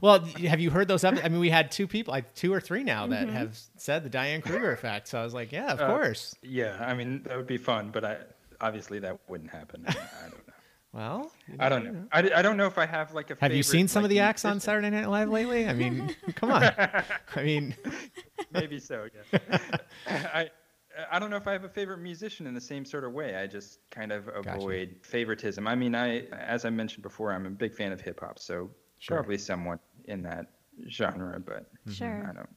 [0.00, 1.04] Well, have you heard those?
[1.04, 1.24] Episodes?
[1.24, 4.10] I mean, we had two people, like two or three now, that have said the
[4.10, 5.06] Diane Kruger effect.
[5.06, 6.34] So I was like, yeah, of Uh, course.
[6.42, 8.16] Yeah, I mean that would be fun, but I
[8.62, 9.84] obviously that wouldn't happen.
[9.86, 9.92] I
[10.22, 10.54] don't know.
[10.92, 12.04] Well, I don't know.
[12.12, 13.36] I, I don't know if I have like a.
[13.40, 14.60] have you seen some like, of the acts on.
[14.60, 15.66] Saturday Night Live lately?
[15.66, 16.62] I mean, come on.
[16.64, 17.74] I mean,
[18.52, 19.08] Maybe so.
[19.32, 19.58] Yeah.
[20.06, 20.50] I
[21.10, 23.36] I don't know if I have a favorite musician in the same sort of way.
[23.36, 24.56] I just kind of Gotcha.
[24.56, 25.66] avoid favoritism.
[25.66, 28.70] I mean, I as I mentioned before, I'm a big fan of hip hop, so
[28.98, 29.16] Sure.
[29.16, 30.46] probably somewhat in that
[30.88, 31.92] genre, but mm-hmm.
[31.92, 32.26] Sure.
[32.28, 32.48] I don't.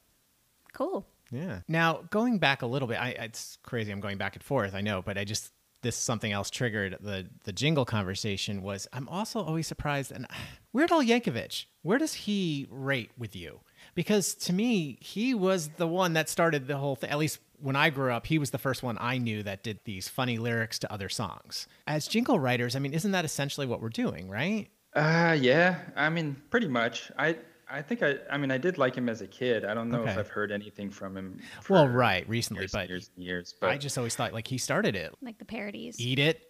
[0.74, 1.06] Cool.
[1.32, 1.60] Yeah.
[1.66, 3.90] Now going back a little bit, I, it's crazy.
[3.90, 4.74] I'm going back and forth.
[4.74, 5.50] I know, but I just
[5.86, 8.62] this something else triggered the the jingle conversation.
[8.62, 10.12] Was I'm also always surprised.
[10.12, 10.26] And
[10.72, 13.60] Weird Al Yankovic, where does he rate with you?
[13.94, 17.10] Because to me, he was the one that started the whole thing.
[17.10, 19.80] At least when I grew up, he was the first one I knew that did
[19.84, 21.66] these funny lyrics to other songs.
[21.86, 24.68] As jingle writers, I mean, isn't that essentially what we're doing, right?
[24.94, 25.78] Uh, yeah.
[25.94, 27.10] I mean, pretty much.
[27.18, 27.36] I
[27.68, 29.64] I think I I mean I did like him as a kid.
[29.64, 31.40] I don't know if I've heard anything from him.
[31.68, 33.54] Well, right, recently, years, but years and years.
[33.60, 35.12] But I just always thought like he started it.
[35.20, 36.00] Like the parodies.
[36.00, 36.46] eat it.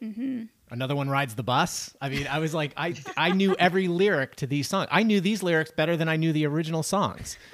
[0.71, 1.95] Another one rides the bus.
[2.01, 4.89] I mean, I was like, I I knew every lyric to these songs.
[4.91, 7.39] I knew these lyrics better than I knew the original songs.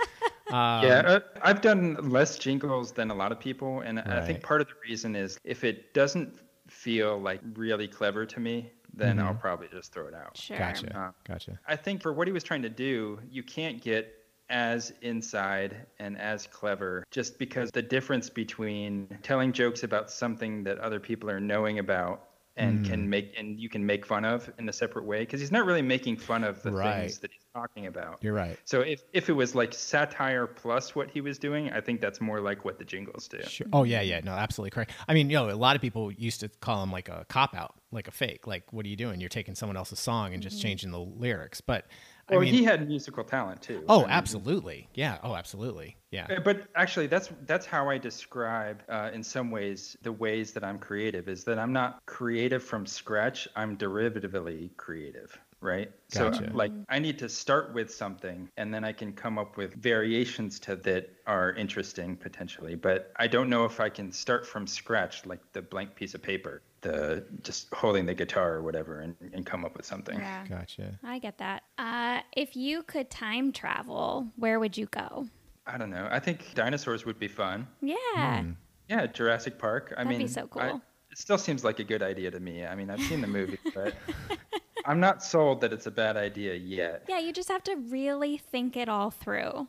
[0.49, 4.43] Um, yeah, uh, I've done less jingles than a lot of people, and I think
[4.43, 9.19] part of the reason is if it doesn't feel like really clever to me, then
[9.19, 10.37] I'll probably just throw it out.
[10.37, 10.57] Sure.
[10.57, 10.87] Mm-hmm.
[10.87, 10.99] Gotcha.
[10.99, 11.59] Uh, Gotcha.
[11.67, 14.15] I think for what he was trying to do, you can't get
[14.51, 20.79] as inside and as clever just because the difference between telling jokes about something that
[20.79, 22.85] other people are knowing about and Mm.
[22.85, 25.65] can make and you can make fun of in a separate way because he's not
[25.65, 27.01] really making fun of the Right.
[27.01, 28.19] things that he's talking about.
[28.23, 28.59] You're right.
[28.65, 32.21] So if, if it was like satire plus what he was doing, I think that's
[32.21, 33.43] more like what the jingles do.
[33.43, 33.67] Sure.
[33.73, 34.21] Oh yeah, yeah.
[34.21, 34.93] No, absolutely correct.
[35.09, 37.55] I mean, you know, a lot of people used to call him like a cop
[37.55, 38.47] out, like a fake.
[38.47, 39.21] Like, what are you doing?
[39.21, 41.61] You're taking someone else's song and just changing the lyrics.
[41.61, 41.87] But
[42.29, 43.85] I Well, mean, he had musical talent too.
[43.89, 44.89] oh, I mean, absolutely.
[44.95, 45.19] Yeah.
[45.23, 45.97] Oh, absolutely.
[46.11, 46.39] Yeah.
[46.45, 50.79] But actually, that's that's how I describe, uh, in some ways, the ways that I'm
[50.79, 51.29] creative.
[51.29, 53.49] Is that I'm not creative from scratch.
[53.57, 55.39] I'm derivatively creative.
[55.63, 55.91] Right?
[56.09, 59.75] So like I need to start with something and then I can come up with
[59.75, 62.75] variations to that are interesting potentially.
[62.75, 66.23] But I don't know if I can start from scratch like the blank piece of
[66.23, 70.19] paper, the just holding the guitar or whatever and, and come up with something.
[70.19, 70.47] Yeah.
[70.49, 70.99] Gotcha.
[71.03, 71.63] I get that.
[71.79, 75.27] Uh, if you could time travel, where would you go?
[75.67, 76.09] I don't know.
[76.11, 77.69] I think dinosaurs would be fun.
[77.81, 78.45] Yeah.
[78.89, 79.95] Yeah, Jurassic Park.
[79.97, 82.65] I That'd be mean, so I- it still seems like a good idea to me.
[82.65, 83.95] I mean, I've seen the movie, but
[84.85, 87.05] I'm not sold that it's a bad idea yet.
[87.09, 89.69] Yeah, you just have to really think it all through.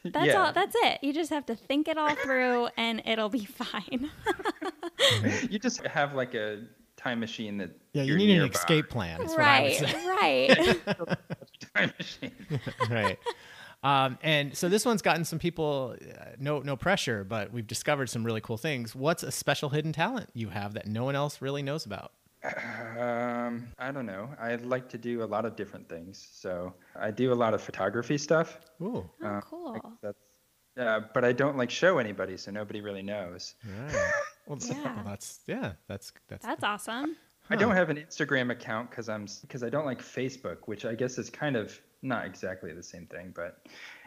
[0.04, 0.46] That's yeah.
[0.46, 1.00] all that's it.
[1.02, 4.10] You just have to think it all through and it'll be fine.
[5.50, 6.62] you just have like a
[6.96, 9.20] time machine that Yeah, you you're need an escape plan.
[9.20, 10.56] Is what I would right.
[10.56, 10.76] say.
[10.86, 11.06] Right.
[11.74, 12.60] time machine.
[12.88, 13.18] right.
[13.82, 18.08] Um, and so this one's gotten some people, uh, no no pressure, but we've discovered
[18.10, 18.94] some really cool things.
[18.94, 22.12] What's a special hidden talent you have that no one else really knows about?
[22.44, 24.28] Um, I don't know.
[24.40, 26.28] I like to do a lot of different things.
[26.32, 28.60] So I do a lot of photography stuff.
[28.80, 29.98] Ooh, Oh, Uh, cool.
[30.02, 30.18] That's
[30.78, 33.54] uh, but I don't like show anybody, so nobody really knows.
[33.66, 34.12] all right.
[34.46, 34.94] Well, Yeah.
[34.96, 37.16] well, that's yeah, that's that's That's awesome.
[37.50, 40.94] I don't have an Instagram account because I'm because I don't like Facebook, which I
[40.94, 43.32] guess is kind of not exactly the same thing.
[43.34, 43.58] But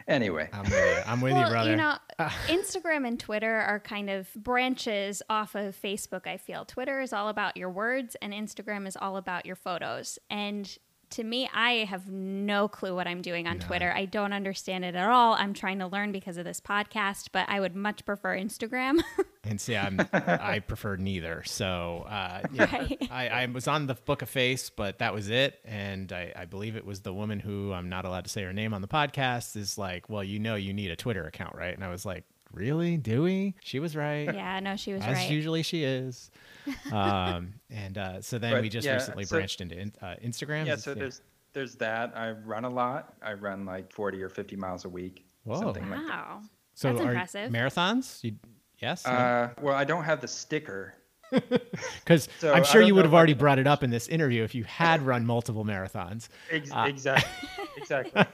[0.08, 1.02] anyway, I'm with you.
[1.06, 1.76] I'm with well, you, brother.
[1.76, 1.96] know,
[2.48, 6.64] Instagram and Twitter are kind of branches off of Facebook, I feel.
[6.64, 10.18] Twitter is all about your words and Instagram is all about your photos.
[10.30, 10.76] And
[11.14, 13.92] to me, I have no clue what I'm doing on Twitter.
[13.94, 15.34] I don't understand it at all.
[15.34, 19.00] I'm trying to learn because of this podcast, but I would much prefer Instagram.
[19.44, 21.42] and see, I'm I prefer neither.
[21.46, 23.08] So uh, yeah, Right.
[23.10, 25.60] I, I was on the Book of Face, but that was it.
[25.64, 28.52] And I, I believe it was the woman who I'm not allowed to say her
[28.52, 31.74] name on the podcast is like, well, you know, you need a Twitter account, right?
[31.74, 32.24] And I was like,
[32.54, 32.96] really?
[32.96, 33.54] Do we?
[33.62, 34.32] She was right.
[34.34, 35.30] yeah, no, she was as right.
[35.30, 36.30] usually she is.
[36.92, 40.14] Um, and uh, so then But, we just yeah, recently so- branched into in, uh,
[40.24, 40.64] Instagram.
[40.66, 40.76] yeah.
[40.76, 41.20] So there's
[41.52, 42.12] there's that.
[42.16, 43.14] I run a lot.
[43.22, 45.26] I run like 40 or 50 miles a week.
[45.44, 45.60] Whoa.
[45.60, 46.08] Something like that.
[46.08, 46.40] wow.
[46.74, 47.50] so that's are impressive.
[47.52, 48.24] marathons.
[48.24, 48.36] You,
[48.78, 50.94] yes, Uh, well, I don't have the sticker.
[51.30, 53.66] because so I'm I sure don't you would know have if I already brought it
[53.66, 56.28] up in this interview if you had run multiple marathons.
[56.50, 56.86] Ex- Ah.
[56.86, 57.48] exactly.
[57.76, 58.24] exactly.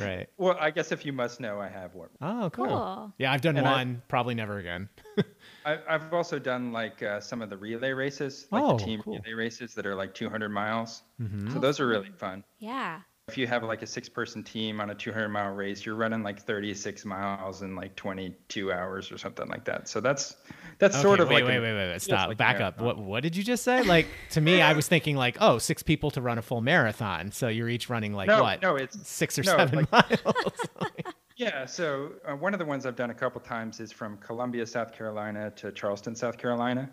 [0.00, 0.26] Right.
[0.38, 2.08] Well, I guess if you must know, I have one.
[2.20, 2.66] Oh, cool.
[2.66, 3.14] Cool.
[3.18, 4.02] Yeah, I've done And I- one.
[4.08, 4.88] probably never again.
[5.66, 9.02] I, I've also done like uh, some of the relay races, like Oh, the team
[9.02, 9.18] cool.
[9.18, 11.02] relay races that are like 200 miles.
[11.20, 11.52] Mhm.
[11.52, 12.42] So those are really fun.
[12.58, 13.00] Yeah.
[13.28, 17.04] If you have like a six-person team on a 200-mile race, you're running like 36
[17.04, 19.88] miles in like 22 hours or something like that.
[19.88, 20.36] So that's
[20.80, 22.02] that's Okay, sort of wait, like wait, an- wait, wait, wait.
[22.02, 22.28] Stop.
[22.28, 22.80] like a Back up.
[22.80, 23.82] What what did you just say?
[23.82, 27.30] Like to me, I was thinking like, oh, six people to run a full marathon.
[27.32, 28.60] So you're each running like No, what?
[28.62, 30.34] no, it's six or no, seven like- miles.
[31.36, 34.66] Yeah, so uh, one of the ones I've done a couple times is from Columbia,
[34.66, 36.90] South Carolina to Charleston, South Carolina.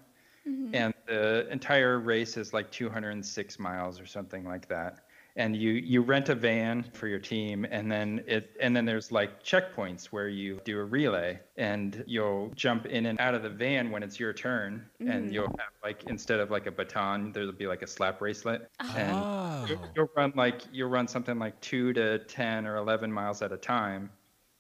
[0.72, 5.00] And the entire race is like 206 miles or something like that.
[5.38, 9.12] And you you rent a van for your team and then it and then there's
[9.12, 13.50] like checkpoints where you do a relay and you'll jump in and out of the
[13.50, 15.34] van when it's your turn and mm.
[15.34, 19.12] you'll have like instead of like a baton there'll be like a slap bracelet and
[19.14, 19.66] Oh.
[19.70, 23.52] you'll, you'll run like you'll run something like 2 to 10 or 11 miles at
[23.52, 24.10] a time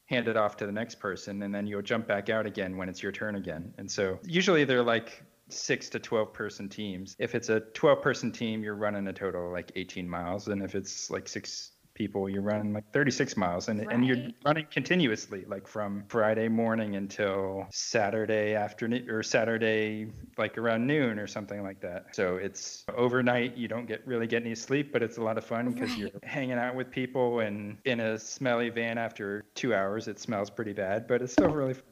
[0.06, 2.88] hand it off to the next person and then you'll jump back out again when
[2.88, 7.16] it's your turn again and so usually they're like 6 to 12 person teams.
[7.20, 10.48] If it's a 12 person team you're running a total of like 18 miles.
[10.48, 13.70] And if it's like 6 people you're running like 36 miles.
[13.70, 20.60] And, and you're running continuously like from friday morning until saturday afternoon or saturday like
[20.60, 22.16] around noon or something like that.
[22.16, 25.44] So it's overnight you don't get really get any sleep but it's a lot of
[25.44, 27.40] fun because you're hanging out with people.
[27.40, 31.50] And in a smelly van after two hours it smells pretty bad but it's still
[31.50, 31.84] really fun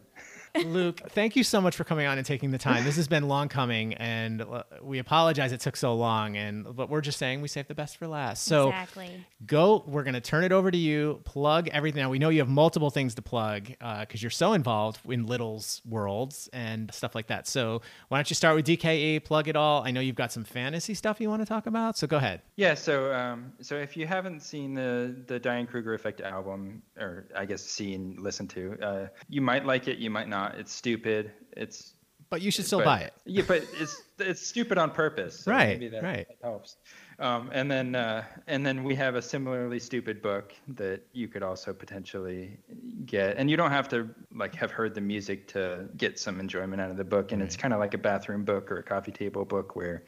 [0.64, 2.84] Luke, thank you so much for coming on and taking the time.
[2.84, 6.38] This has been long coming, and uh, we apologize it took so long.
[6.38, 8.46] And but we're just saying we saved the best for last.
[8.46, 9.26] So exactly.
[9.46, 9.84] go.
[9.86, 11.22] We're gonna turn it over to you.
[11.26, 12.02] Plug everything.
[12.02, 13.68] Now we know you have multiple things to plug
[14.00, 17.48] because you're so involved in Little's worlds and stuff like that.
[17.48, 19.24] So why don't you start with DKE?
[19.24, 19.84] Plug it all.
[19.84, 21.98] I know you've got some fantasy stuff you want to talk about.
[21.98, 22.42] So go ahead.
[22.56, 27.28] Yeah, so um, so if you haven't seen the the Diane Kruger Effect album, or
[27.36, 30.45] I guess seen, listened to, uh, you might like it, you might not.
[30.58, 31.32] It's stupid.
[31.58, 31.94] It's
[32.30, 33.14] But you should still but- buy it.
[33.26, 35.40] Yeah, but it's it's stupid on purpose.
[35.42, 36.28] so Right, maybe that, right.
[36.28, 36.78] that helps.
[37.18, 41.44] Um, and then uh, and then we have a similarly stupid book that you could
[41.44, 42.58] also potentially
[43.06, 46.82] get, and you don't have to like have heard the music to get some enjoyment
[46.82, 47.32] out of the book.
[47.32, 50.04] And it's kind of like a bathroom book or a coffee table book where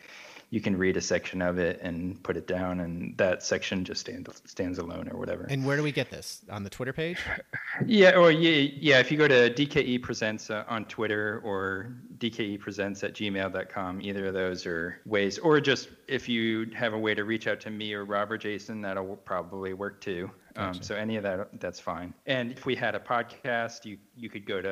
[0.50, 4.02] you can read a section of it and put it down, and that section just
[4.02, 5.46] stands stands alone or whatever.
[5.50, 6.42] And where do we get this?
[6.50, 7.20] On the Twitter page?
[7.86, 9.00] Yeah, or yeah, yeah.
[9.00, 14.26] If you go to DKE Presents uh, on Twitter or DKE Presents at gmail.com, either
[14.26, 15.38] of those are ways.
[15.38, 18.38] Or just if you have a way to reach out to me or Rob or
[18.40, 20.32] Jason, that'll probably work too.
[20.58, 22.14] Um, so any of that, that's fine.
[22.26, 24.70] And if we had a podcast, you you could go to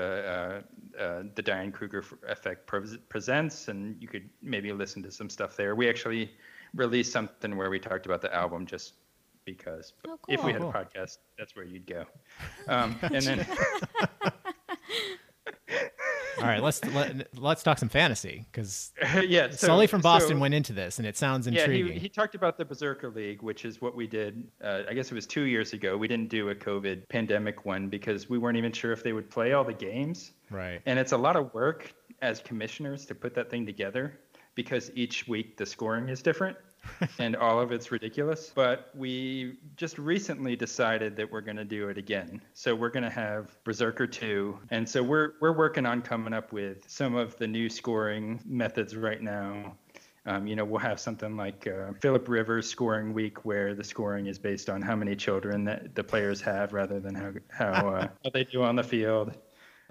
[0.98, 2.68] uh, uh, the Diane Kruger Effect
[3.10, 5.76] Presents, and you could maybe listen to some stuff there.
[5.76, 6.32] We actually
[6.74, 8.94] released something where we talked about the album just
[9.46, 9.94] because.
[10.02, 10.72] But Oh, If we cool.
[10.72, 12.06] had a podcast, that's where you'd go.
[12.68, 13.48] Um, and then.
[16.46, 18.94] All right, let's let, let's talk some fantasy because
[19.26, 21.94] yeah, so, Sully from Boston so- went into this, and it sounds Yeah, intriguing.
[21.94, 24.44] he, he talked about the Berserker League, which is what we did.
[24.64, 25.98] Uh, I guess it was two years ago.
[25.98, 29.30] We didn't do a COVID pandemic one because we weren't even sure if they would
[29.30, 30.32] play all the games.
[30.52, 30.82] right.
[30.86, 34.20] And it's a lot of work as commissioners to put that thing together
[34.56, 36.56] because each week the scoring is different
[37.20, 38.52] and all of it's ridiculous.
[38.54, 42.42] But we just recently decided that we're going to do it again.
[42.54, 44.58] So we're going to have Berserker 2.
[44.72, 48.96] And so we're we're working on coming up with some of the new scoring methods
[48.96, 49.76] right now.
[50.28, 54.26] Um, you know, we'll have something like uh, Philip Rivers scoring week, where the scoring
[54.26, 58.08] is based on how many children that the players have, rather than how how, uh,
[58.24, 59.38] how they do on the field.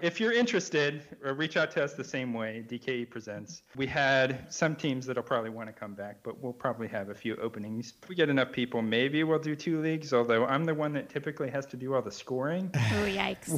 [0.01, 2.65] If you're interested, uh, reach out to us the same way.
[2.67, 3.61] DKE presents.
[3.77, 7.15] We had some teams that'll probably want to come back, but we'll probably have a
[7.15, 7.93] few openings.
[8.03, 10.11] If we get enough people, maybe we'll do two leagues.
[10.13, 13.55] Although I'm the one that typically has to do all the scoring, Oh, yikes.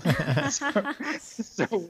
[1.21, 1.89] so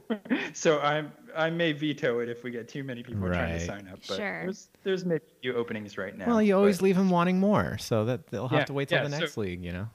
[0.54, 1.04] so I
[1.36, 4.00] I may veto it if we get too many people trying to sign up.
[4.08, 4.44] But Sure.
[4.44, 6.28] there's there's maybe a few openings right now.
[6.28, 8.88] Well, you always but- leave them wanting more, so that they'll have Yeah, to wait
[8.90, 9.64] till yeah, the so- next league.
[9.64, 9.90] You know.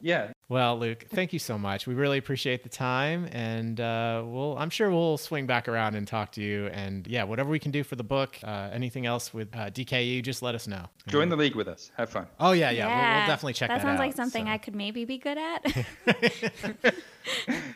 [0.00, 1.86] Yeah, Well, Luke, thank you so much.
[1.86, 6.06] We really appreciate the time, and uh, we'll I'm sure we'll swing back around and
[6.06, 6.66] talk to you.
[6.66, 10.22] And yeah, whatever we can do for the book, uh, anything else with uh, DKU,
[10.22, 10.86] just let us know.
[11.06, 11.90] join the league with us.
[11.96, 12.26] Have fun.
[12.38, 13.82] Oh yeah, yeah, We'll, we'll definitely check that, out.
[13.82, 16.94] That sounds like something so I could maybe be good at.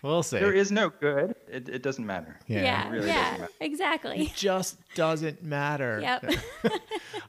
[0.03, 0.39] We'll see.
[0.39, 1.35] There is no good.
[1.51, 2.39] It, it doesn't matter.
[2.47, 2.63] Yeah.
[2.63, 3.49] yeah, really doesn't yeah, matter.
[3.61, 4.33] exactly.
[4.37, 6.01] just doesn't matter.
[6.01, 6.33] Yep.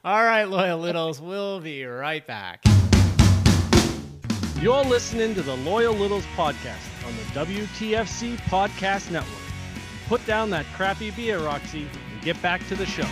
[0.04, 2.64] All right, loyal littles, we'll be right back.
[4.60, 7.22] You're listening to the Loyal Littles podcast on the
[7.56, 9.40] WTFC Podcast Network.
[10.06, 13.06] Put down that crappy beer, Roxy, and get back to the show.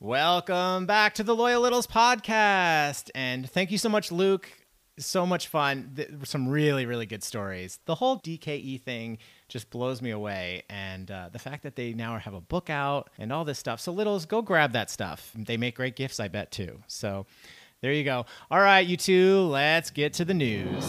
[0.00, 3.08] Welcome back to the Loyal Littles podcast.
[3.14, 4.52] And thank you so much, Luke.
[4.98, 5.96] So much fun.
[6.24, 7.78] Some really, really good stories.
[7.86, 9.16] The whole DKE thing
[9.48, 10.64] just blows me away.
[10.68, 13.80] And uh, the fact that they now have a book out and all this stuff.
[13.80, 15.32] So, Littles, go grab that stuff.
[15.34, 16.82] They make great gifts, I bet, too.
[16.86, 17.24] So,
[17.82, 18.26] there you go.
[18.50, 20.84] All right, you two, let's get to the news.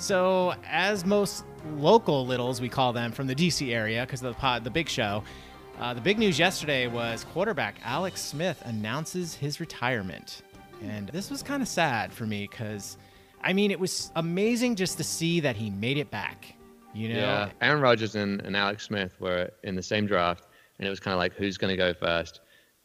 [0.00, 1.44] So, as most
[1.76, 4.88] local littles, we call them from the DC area because of the pod, the big
[4.88, 5.22] show.
[5.78, 10.42] Uh, the big news yesterday was quarterback Alex Smith announces his retirement,
[10.82, 12.98] and this was kind of sad for me because,
[13.42, 16.54] I mean, it was amazing just to see that he made it back.
[16.94, 20.44] You know, Yeah, Aaron Rodgers and, and Alex Smith were in the same draft,
[20.78, 22.40] and it was kind of like who's going to go first.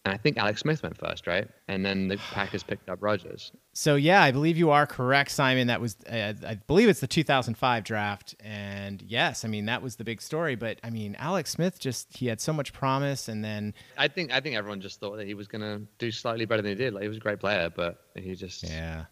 [0.05, 1.47] And I think Alex Smith went first, right?
[1.67, 3.51] And then the Packers picked up Rodgers.
[3.73, 5.65] So yeah, I believe you are correct, Simon.
[5.65, 9.95] That was, uh, I believe it's the 2005 draft, and yes, I mean that was
[9.95, 10.53] the big story.
[10.53, 14.31] But I mean, Alex Smith just he had so much promise, and then I think
[14.31, 16.75] I think everyone just thought that he was going to do slightly better than he
[16.75, 16.93] did.
[16.93, 19.05] Like he was a great player, but he just yeah,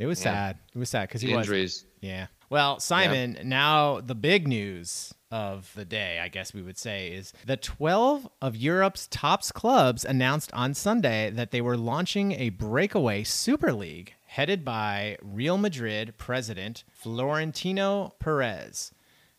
[0.00, 0.32] it was Yeah.
[0.32, 0.58] sad.
[0.74, 1.84] It was sad because he the was injuries.
[2.00, 2.26] Yeah.
[2.50, 7.32] Well, Simon, now the big news of the day, I guess we would say, is
[7.46, 13.22] the 12 of Europe's tops clubs announced on Sunday that they were launching a breakaway
[13.22, 18.92] Super League headed by Real Madrid president Florentino Perez.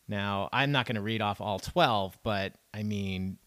[0.07, 3.37] Now, I'm not going to read off all 12, but I mean,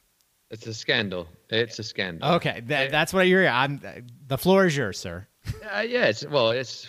[0.50, 1.26] It's a scandal.
[1.48, 2.32] It's a scandal.
[2.34, 3.48] okay, that, that's what you're.
[3.48, 3.80] I'm.
[4.26, 5.26] The floor is yours, sir.
[5.74, 6.86] Uh, yeah, it's well, it's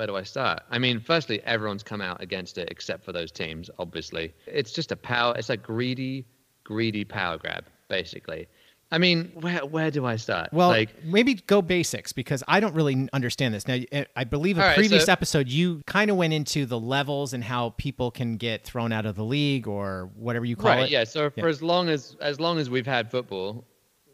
[0.00, 0.62] where do I start?
[0.70, 3.68] I mean, firstly, everyone's come out against it except for those teams.
[3.78, 5.34] Obviously, it's just a power.
[5.36, 6.24] It's a greedy,
[6.64, 8.48] greedy power grab, basically.
[8.90, 10.54] I mean, where where do I start?
[10.54, 13.68] Well, like maybe go basics because I don't really understand this.
[13.68, 16.64] Now, I- eh, I believe a right, previous so- episode you kind of went into
[16.64, 20.56] the levels and how people can get thrown out of the league or whatever you
[20.56, 20.90] call right, it.
[20.90, 21.04] yeah.
[21.04, 21.42] So Yeah.
[21.42, 23.66] for as long as as long as we've had football,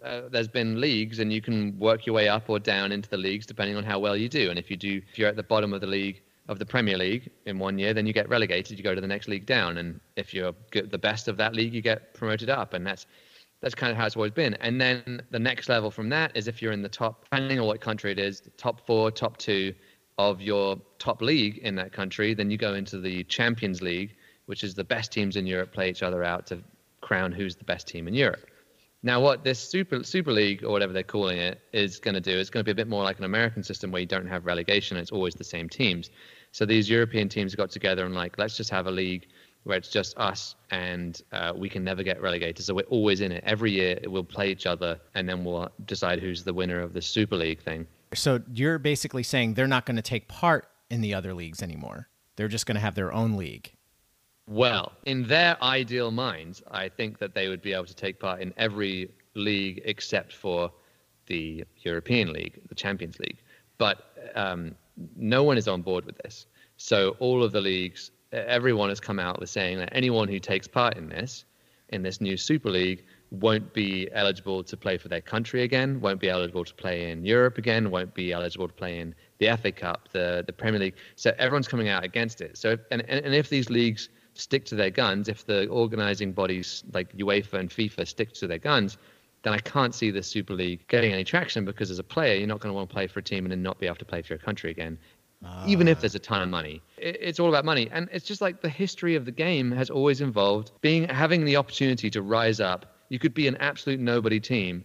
[0.04, 3.16] uh, there's been leagues, and you can work your way up or down into the
[3.16, 4.50] leagues depending on how well you do.
[4.50, 6.96] And if you do, if you're at the bottom of the league of the Premier
[6.96, 8.78] League in one year, then you get relegated.
[8.78, 11.74] You go to the next league down, and if you're the best of that league,
[11.74, 13.06] you get promoted up, and that's
[13.60, 14.54] that's kind of how it's always been.
[14.54, 17.66] And then the next level from that is if you're in the top, depending on
[17.66, 19.74] what country it is, top four, top two,
[20.18, 24.16] of your top league in that country, then you go into the Champions League,
[24.46, 26.58] which is the best teams in Europe play each other out to
[27.00, 28.46] crown who's the best team in Europe.
[29.06, 32.32] Now, what this Super Super League or whatever they're calling it is going to do
[32.32, 34.46] is going to be a bit more like an American system where you don't have
[34.46, 36.10] relegation; it's always the same teams.
[36.50, 39.28] So these European teams got together and like, let's just have a league
[39.62, 42.64] where it's just us and uh, we can never get relegated.
[42.64, 43.44] So we're always in it.
[43.46, 47.02] Every year we'll play each other and then we'll decide who's the winner of the
[47.02, 47.86] Super League thing.
[48.12, 52.08] So you're basically saying they're not going to take part in the other leagues anymore.
[52.34, 53.75] They're just going to have their own league.
[54.48, 58.40] Well, in their ideal minds, I think that they would be able to take part
[58.40, 60.70] in every league except for
[61.26, 63.38] the European League, the Champions League.
[63.78, 64.76] But um,
[65.16, 66.46] no one is on board with this.
[66.76, 70.68] So all of the leagues, everyone has come out with saying that anyone who takes
[70.68, 71.44] part in this,
[71.88, 76.20] in this new Super League, won't be eligible to play for their country again, won't
[76.20, 79.72] be eligible to play in Europe again, won't be eligible to play in the FA
[79.72, 80.94] Cup, the the Premier League.
[81.16, 82.56] So everyone's coming out against it.
[82.56, 84.08] So and and if these leagues
[84.38, 88.58] stick to their guns, if the organizing bodies like UEFA and FIFA stick to their
[88.58, 88.98] guns,
[89.42, 92.48] then I can't see the Super League getting any traction because as a player, you're
[92.48, 94.04] not going to want to play for a team and then not be able to
[94.04, 94.98] play for your country again.
[95.44, 95.64] Ah.
[95.66, 98.40] Even if there's a ton of money, It- it's all about money, and it's just
[98.40, 102.58] like the history of the game has always involved being having the opportunity to rise
[102.58, 102.96] up.
[103.10, 104.84] You could be an absolute nobody team,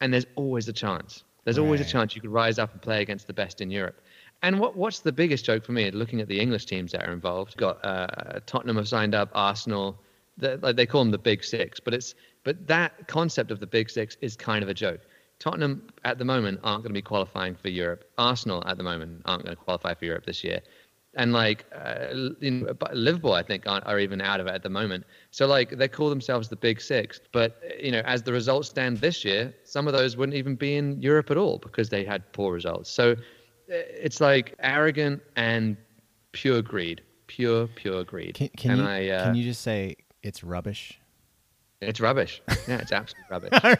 [0.00, 1.24] and there's always a chance.
[1.44, 4.00] There's always a chance you could rise up and play against the best in Europe.
[4.42, 5.90] And what what's the biggest joke for me?
[5.90, 9.98] Looking at the English teams that are involved, got uh, Tottenham have signed up, Arsenal.
[10.38, 13.66] The, like they call them the Big Six, but it's but that concept of the
[13.66, 15.00] Big Six is kind of a joke.
[15.38, 18.04] Tottenham at the moment aren't going to be qualifying for Europe.
[18.18, 20.60] Arsenal at the moment aren't going to qualify for Europe this year.
[21.14, 25.04] And like uh, Liverpool, I think aren't, are even out of it at the moment.
[25.30, 28.96] So like they call themselves the Big Six, but you know as the results stand
[28.98, 32.32] this year, some of those wouldn't even be in Europe at all because they had
[32.32, 32.90] poor results.
[32.90, 33.16] So
[33.72, 35.76] it's like arrogant and
[36.32, 38.34] pure greed, pure pure greed.
[38.34, 40.98] Can, can and you I, uh, can you just say it's rubbish?
[41.80, 42.40] It's rubbish.
[42.68, 43.50] Yeah, it's absolute rubbish.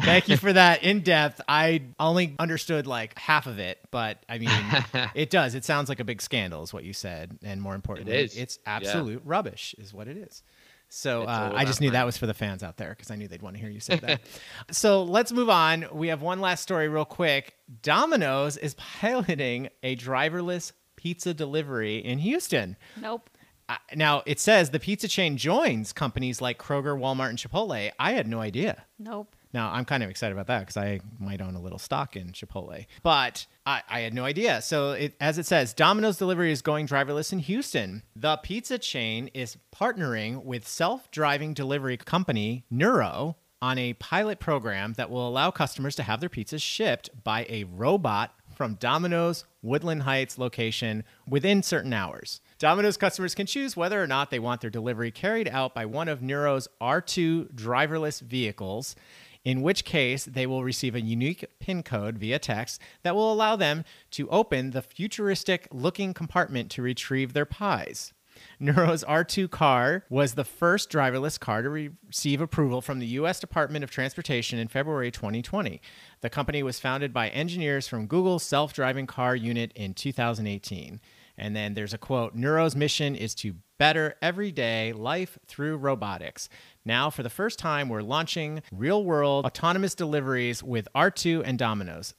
[0.00, 1.38] Thank you for that in depth.
[1.46, 4.48] I only understood like half of it, but I mean,
[5.14, 5.54] it does.
[5.54, 8.36] It sounds like a big scandal, is what you said, and more importantly, is.
[8.36, 8.76] it's Yeah.
[8.76, 10.42] absolute rubbish, is what it is.
[10.88, 13.28] So uh, I just knew that was for the fans out there because I knew
[13.28, 14.20] they'd want to hear you say that.
[14.70, 15.86] so let's move on.
[15.92, 17.54] We have one last story, real quick.
[17.82, 22.76] Domino's is piloting a driverless pizza delivery in Houston.
[23.00, 23.28] Nope.
[23.68, 27.90] Uh, now it says the pizza chain joins companies like Kroger, Walmart, and Chipotle.
[27.98, 28.84] I had no idea.
[28.98, 29.36] Nope.
[29.52, 32.32] Now I'm kind of excited about that because I might own a little stock in
[32.32, 34.60] Chipotle, but I, I had no idea.
[34.62, 38.02] So it, as it says, Domino's delivery is going driverless in Houston.
[38.14, 45.10] The pizza chain is partnering with self-driving delivery company Nuro on a pilot program that
[45.10, 50.36] will allow customers to have their pizzas shipped by a robot from Domino's Woodland Heights
[50.36, 52.40] location within certain hours.
[52.58, 56.08] Domino's customers can choose whether or not they want their delivery carried out by one
[56.08, 58.96] of Nuro's R2 driverless vehicles,
[59.44, 63.56] in which case they will receive a unique PIN code via text that will allow
[63.56, 68.12] them to open the futuristic looking compartment to retrieve their pies.
[68.60, 73.40] Nuro's R2 car was the first driverless car to re- receive approval from the U.S.
[73.40, 75.80] Department of Transportation in February 2020.
[76.20, 81.00] The company was founded by engineers from Google's self driving car unit in 2018.
[81.36, 86.48] And then there's a quote Nuro's mission is to better everyday life through robotics.
[86.88, 92.14] Now, for the first time, we're launching real world autonomous deliveries with R2 and Domino's.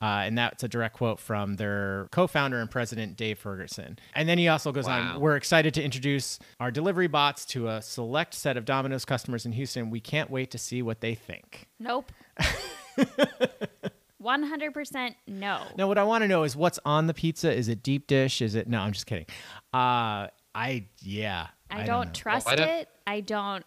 [0.00, 3.98] Uh, and that's a direct quote from their co founder and president, Dave Ferguson.
[4.14, 5.16] And then he also goes Wow.
[5.16, 9.44] on We're excited to introduce our delivery bots to a select set of Domino's customers
[9.44, 9.90] in Houston.
[9.90, 11.68] We can't wait to see what they think.
[11.78, 12.10] Nope.
[14.22, 15.62] 100% no.
[15.76, 17.52] Now, what I want to know is what's on the pizza.
[17.54, 18.40] Is it deep dish?
[18.42, 18.66] Is it?
[18.66, 19.26] No, I'm just kidding.
[19.74, 21.48] Uh, I, yeah.
[21.70, 22.12] I, don't don't, know.
[22.12, 22.88] trust I don't- it.
[23.06, 23.64] I don't.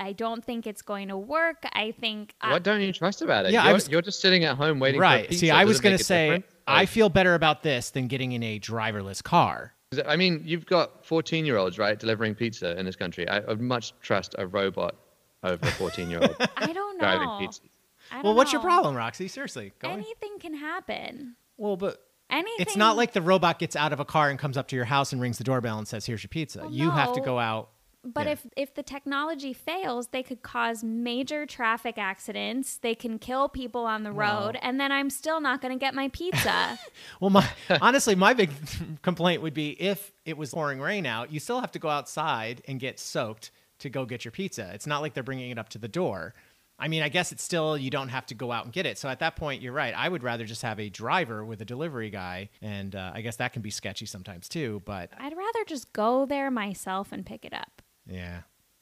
[0.00, 1.58] I don't think it's going to work.
[1.72, 2.34] I think.
[2.40, 3.52] I- what don't you trust about it?
[3.52, 5.28] Yeah, I you're, was- you're just sitting at home waiting for a Right.
[5.28, 5.38] pizza.
[5.46, 6.46] See, I Does was going to say, difference?
[6.66, 6.86] I oh.
[6.86, 9.74] feel better about this than getting in a driverless car.
[10.06, 13.28] I mean, you've got 14 year olds, right, delivering pizza in this country.
[13.28, 14.94] I would much trust a robot
[15.42, 17.00] over a 14 year old I don't know.
[17.02, 17.62] driving pizza.
[18.10, 19.28] I don't Well, what's your problem, Roxy?
[19.28, 19.72] Seriously.
[19.80, 19.94] Go on.
[19.94, 21.34] Anything can happen.
[21.56, 22.54] Well, but Anything.
[22.60, 24.84] it's not like the robot gets out of a car and comes up to your
[24.84, 27.38] house and rings the doorbell and says, "Here's your pizza." Well, you have to go
[27.40, 27.70] out.
[28.02, 28.32] But Yeah.
[28.32, 32.78] if if the technology fails, they could cause major traffic accidents.
[32.78, 35.94] They can kill people on the road, and then I'm still not going to get
[35.94, 36.78] my pizza.
[37.20, 37.46] Well, my
[37.80, 38.50] honestly, my big
[39.02, 42.62] complaint would be if it was pouring rain out, you still have to go outside
[42.66, 44.70] and get soaked to go get your pizza.
[44.72, 46.34] It's not like they're bringing it up to the door.
[46.78, 48.96] I mean, I guess it's still you don't have to go out and get it.
[48.96, 49.92] So at that point, you're right.
[49.94, 53.36] I would rather just have a driver with a delivery guy, and uh, I guess
[53.36, 54.80] that can be sketchy sometimes too.
[54.86, 57.82] But I'd rather just go there myself and pick it up.
[58.10, 58.40] Yeah,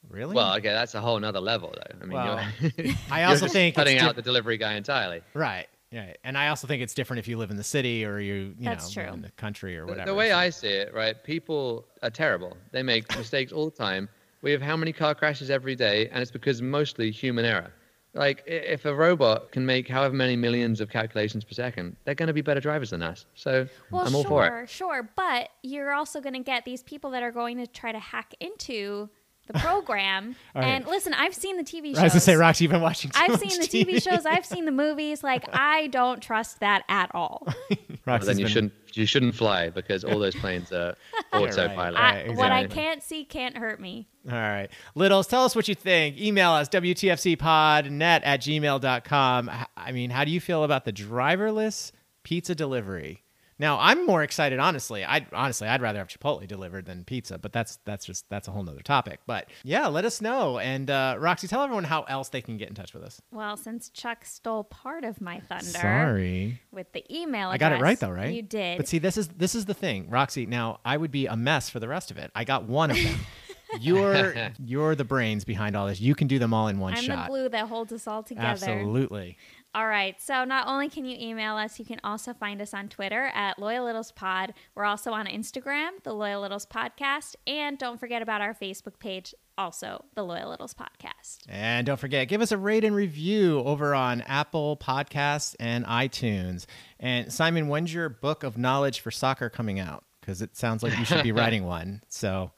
[0.09, 0.35] really.
[0.35, 1.97] Well, okay, that's a whole nother level, though.
[2.01, 2.39] I mean, Well,
[2.77, 5.21] you're, I you're also just think it's cutting di- out the delivery guy entirely.
[5.33, 8.19] right, right, and I also think it's different if you live in the city or
[8.19, 9.13] you, you That's know, true.
[9.13, 10.09] in the country or whatever.
[10.09, 11.21] The way So- I see it, right?
[11.23, 12.57] People are terrible.
[12.71, 14.09] They make mistakes all the time.
[14.41, 17.73] We have how many car crashes every day, and it's because mostly human error.
[18.15, 22.27] Like if a robot can make however many millions of calculations per second, they're going
[22.27, 23.27] to be better drivers than us.
[23.35, 24.69] So Well, I'm all sure, for it.
[24.69, 27.91] Sure, sure, but you're also going to get these people that are going to try
[27.91, 29.09] to hack into
[29.51, 30.35] the program.
[30.55, 30.67] All right.
[30.69, 31.97] and listen, I've seen the TV shows.
[31.99, 33.11] I was gonna say, Roxy, you've been watching.
[33.11, 34.25] Too I've much seen the TV shows.
[34.25, 35.23] I've seen the movies.
[35.23, 37.47] Like I don't trust that at all.
[38.05, 40.95] Well, then you been- shouldn't you shouldn't fly because all those planes are
[41.31, 41.93] autopilot.
[41.93, 42.29] right.
[42.29, 44.07] I, What I can't see can't hurt me.
[44.27, 44.67] All right.
[44.95, 46.17] Littles, tell us what you think.
[46.17, 49.51] Email us, WTFCpodnet at gmail.com.
[49.77, 51.91] I mean, how do you feel about the driverless
[52.23, 53.23] pizza delivery?
[53.59, 55.03] Now, I'm more excited, honestly.
[55.03, 58.51] I honestly, I'd rather have Chipotle delivered than pizza, but that's that's just that's a
[58.51, 59.19] whole nother topic.
[59.25, 60.59] But yeah, let us know.
[60.59, 63.21] And uh, Roxy, tell everyone how else they can get in touch with us.
[63.31, 66.61] Well, since Chuck stole part of my thunder Sorry.
[66.71, 68.33] with the email, I got it right though, right?
[68.33, 68.77] You did.
[68.77, 70.45] But see, this is this is the thing, Roxy.
[70.45, 72.31] Now I would be a mess for the rest of it.
[72.33, 73.19] I got one of them.
[73.79, 75.99] you're you're the brains behind all this.
[75.99, 77.27] You can do them all in one I'm shot.
[77.27, 78.47] the glue that holds us all together.
[78.47, 79.37] Absolutely.
[79.75, 80.19] All right.
[80.19, 83.59] So not only can you email us, you can also find us on Twitter at
[83.59, 84.53] Loyal Littles Pod.
[84.73, 89.35] We're also on Instagram, the Loyal Littles Podcast, and don't forget about our Facebook page,
[89.59, 91.39] also the Loyal Littles Podcast.
[91.47, 96.65] And don't forget, give us a rate and review over on Apple Podcasts and iTunes.
[96.99, 100.03] And Simon, when's your book of knowledge for soccer coming out?
[100.21, 102.01] Because it sounds like you should be writing one.
[102.09, 102.51] So,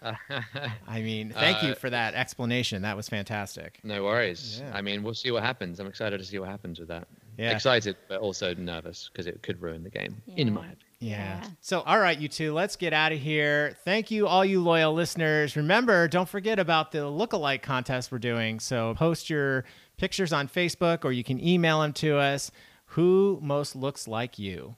[0.88, 2.82] I mean, thank you Uh, for that explanation.
[2.82, 3.80] That was fantastic.
[3.84, 4.62] No worries.
[4.64, 4.72] Yeah.
[4.76, 5.80] I mean, we'll see what happens.
[5.80, 7.08] I'm excited to see what happens with that.
[7.38, 7.52] Yeah.
[7.52, 10.78] Excited, but also nervous because it could ruin the game, in my opinion.
[11.00, 11.40] Yeah.
[11.42, 11.50] Yeah.
[11.62, 13.76] So, all right, you two, let's get out of here.
[13.86, 15.56] Thank you, all you loyal listeners.
[15.56, 18.60] Remember, don't forget about the lookalike contest we're doing.
[18.60, 19.64] So, post your
[19.98, 22.52] pictures on Facebook or you can email them to us.
[22.88, 24.76] Who most looks like you?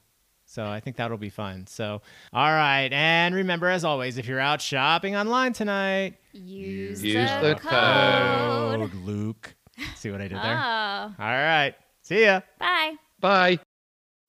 [0.54, 1.66] So, I think that'll be fun.
[1.66, 2.02] So,
[2.32, 2.90] all right.
[2.94, 8.92] And remember, as always, if you're out shopping online tonight, Use, Use the, the code.
[8.92, 9.56] code Luke.
[9.96, 10.60] See what I did there?
[10.64, 11.74] Oh, All right.
[12.04, 12.42] See ya.
[12.60, 12.94] bye.
[13.20, 13.60] Bye.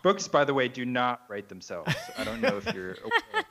[0.03, 1.95] Books, by the way, do not write themselves.
[2.19, 2.97] I don't know if you're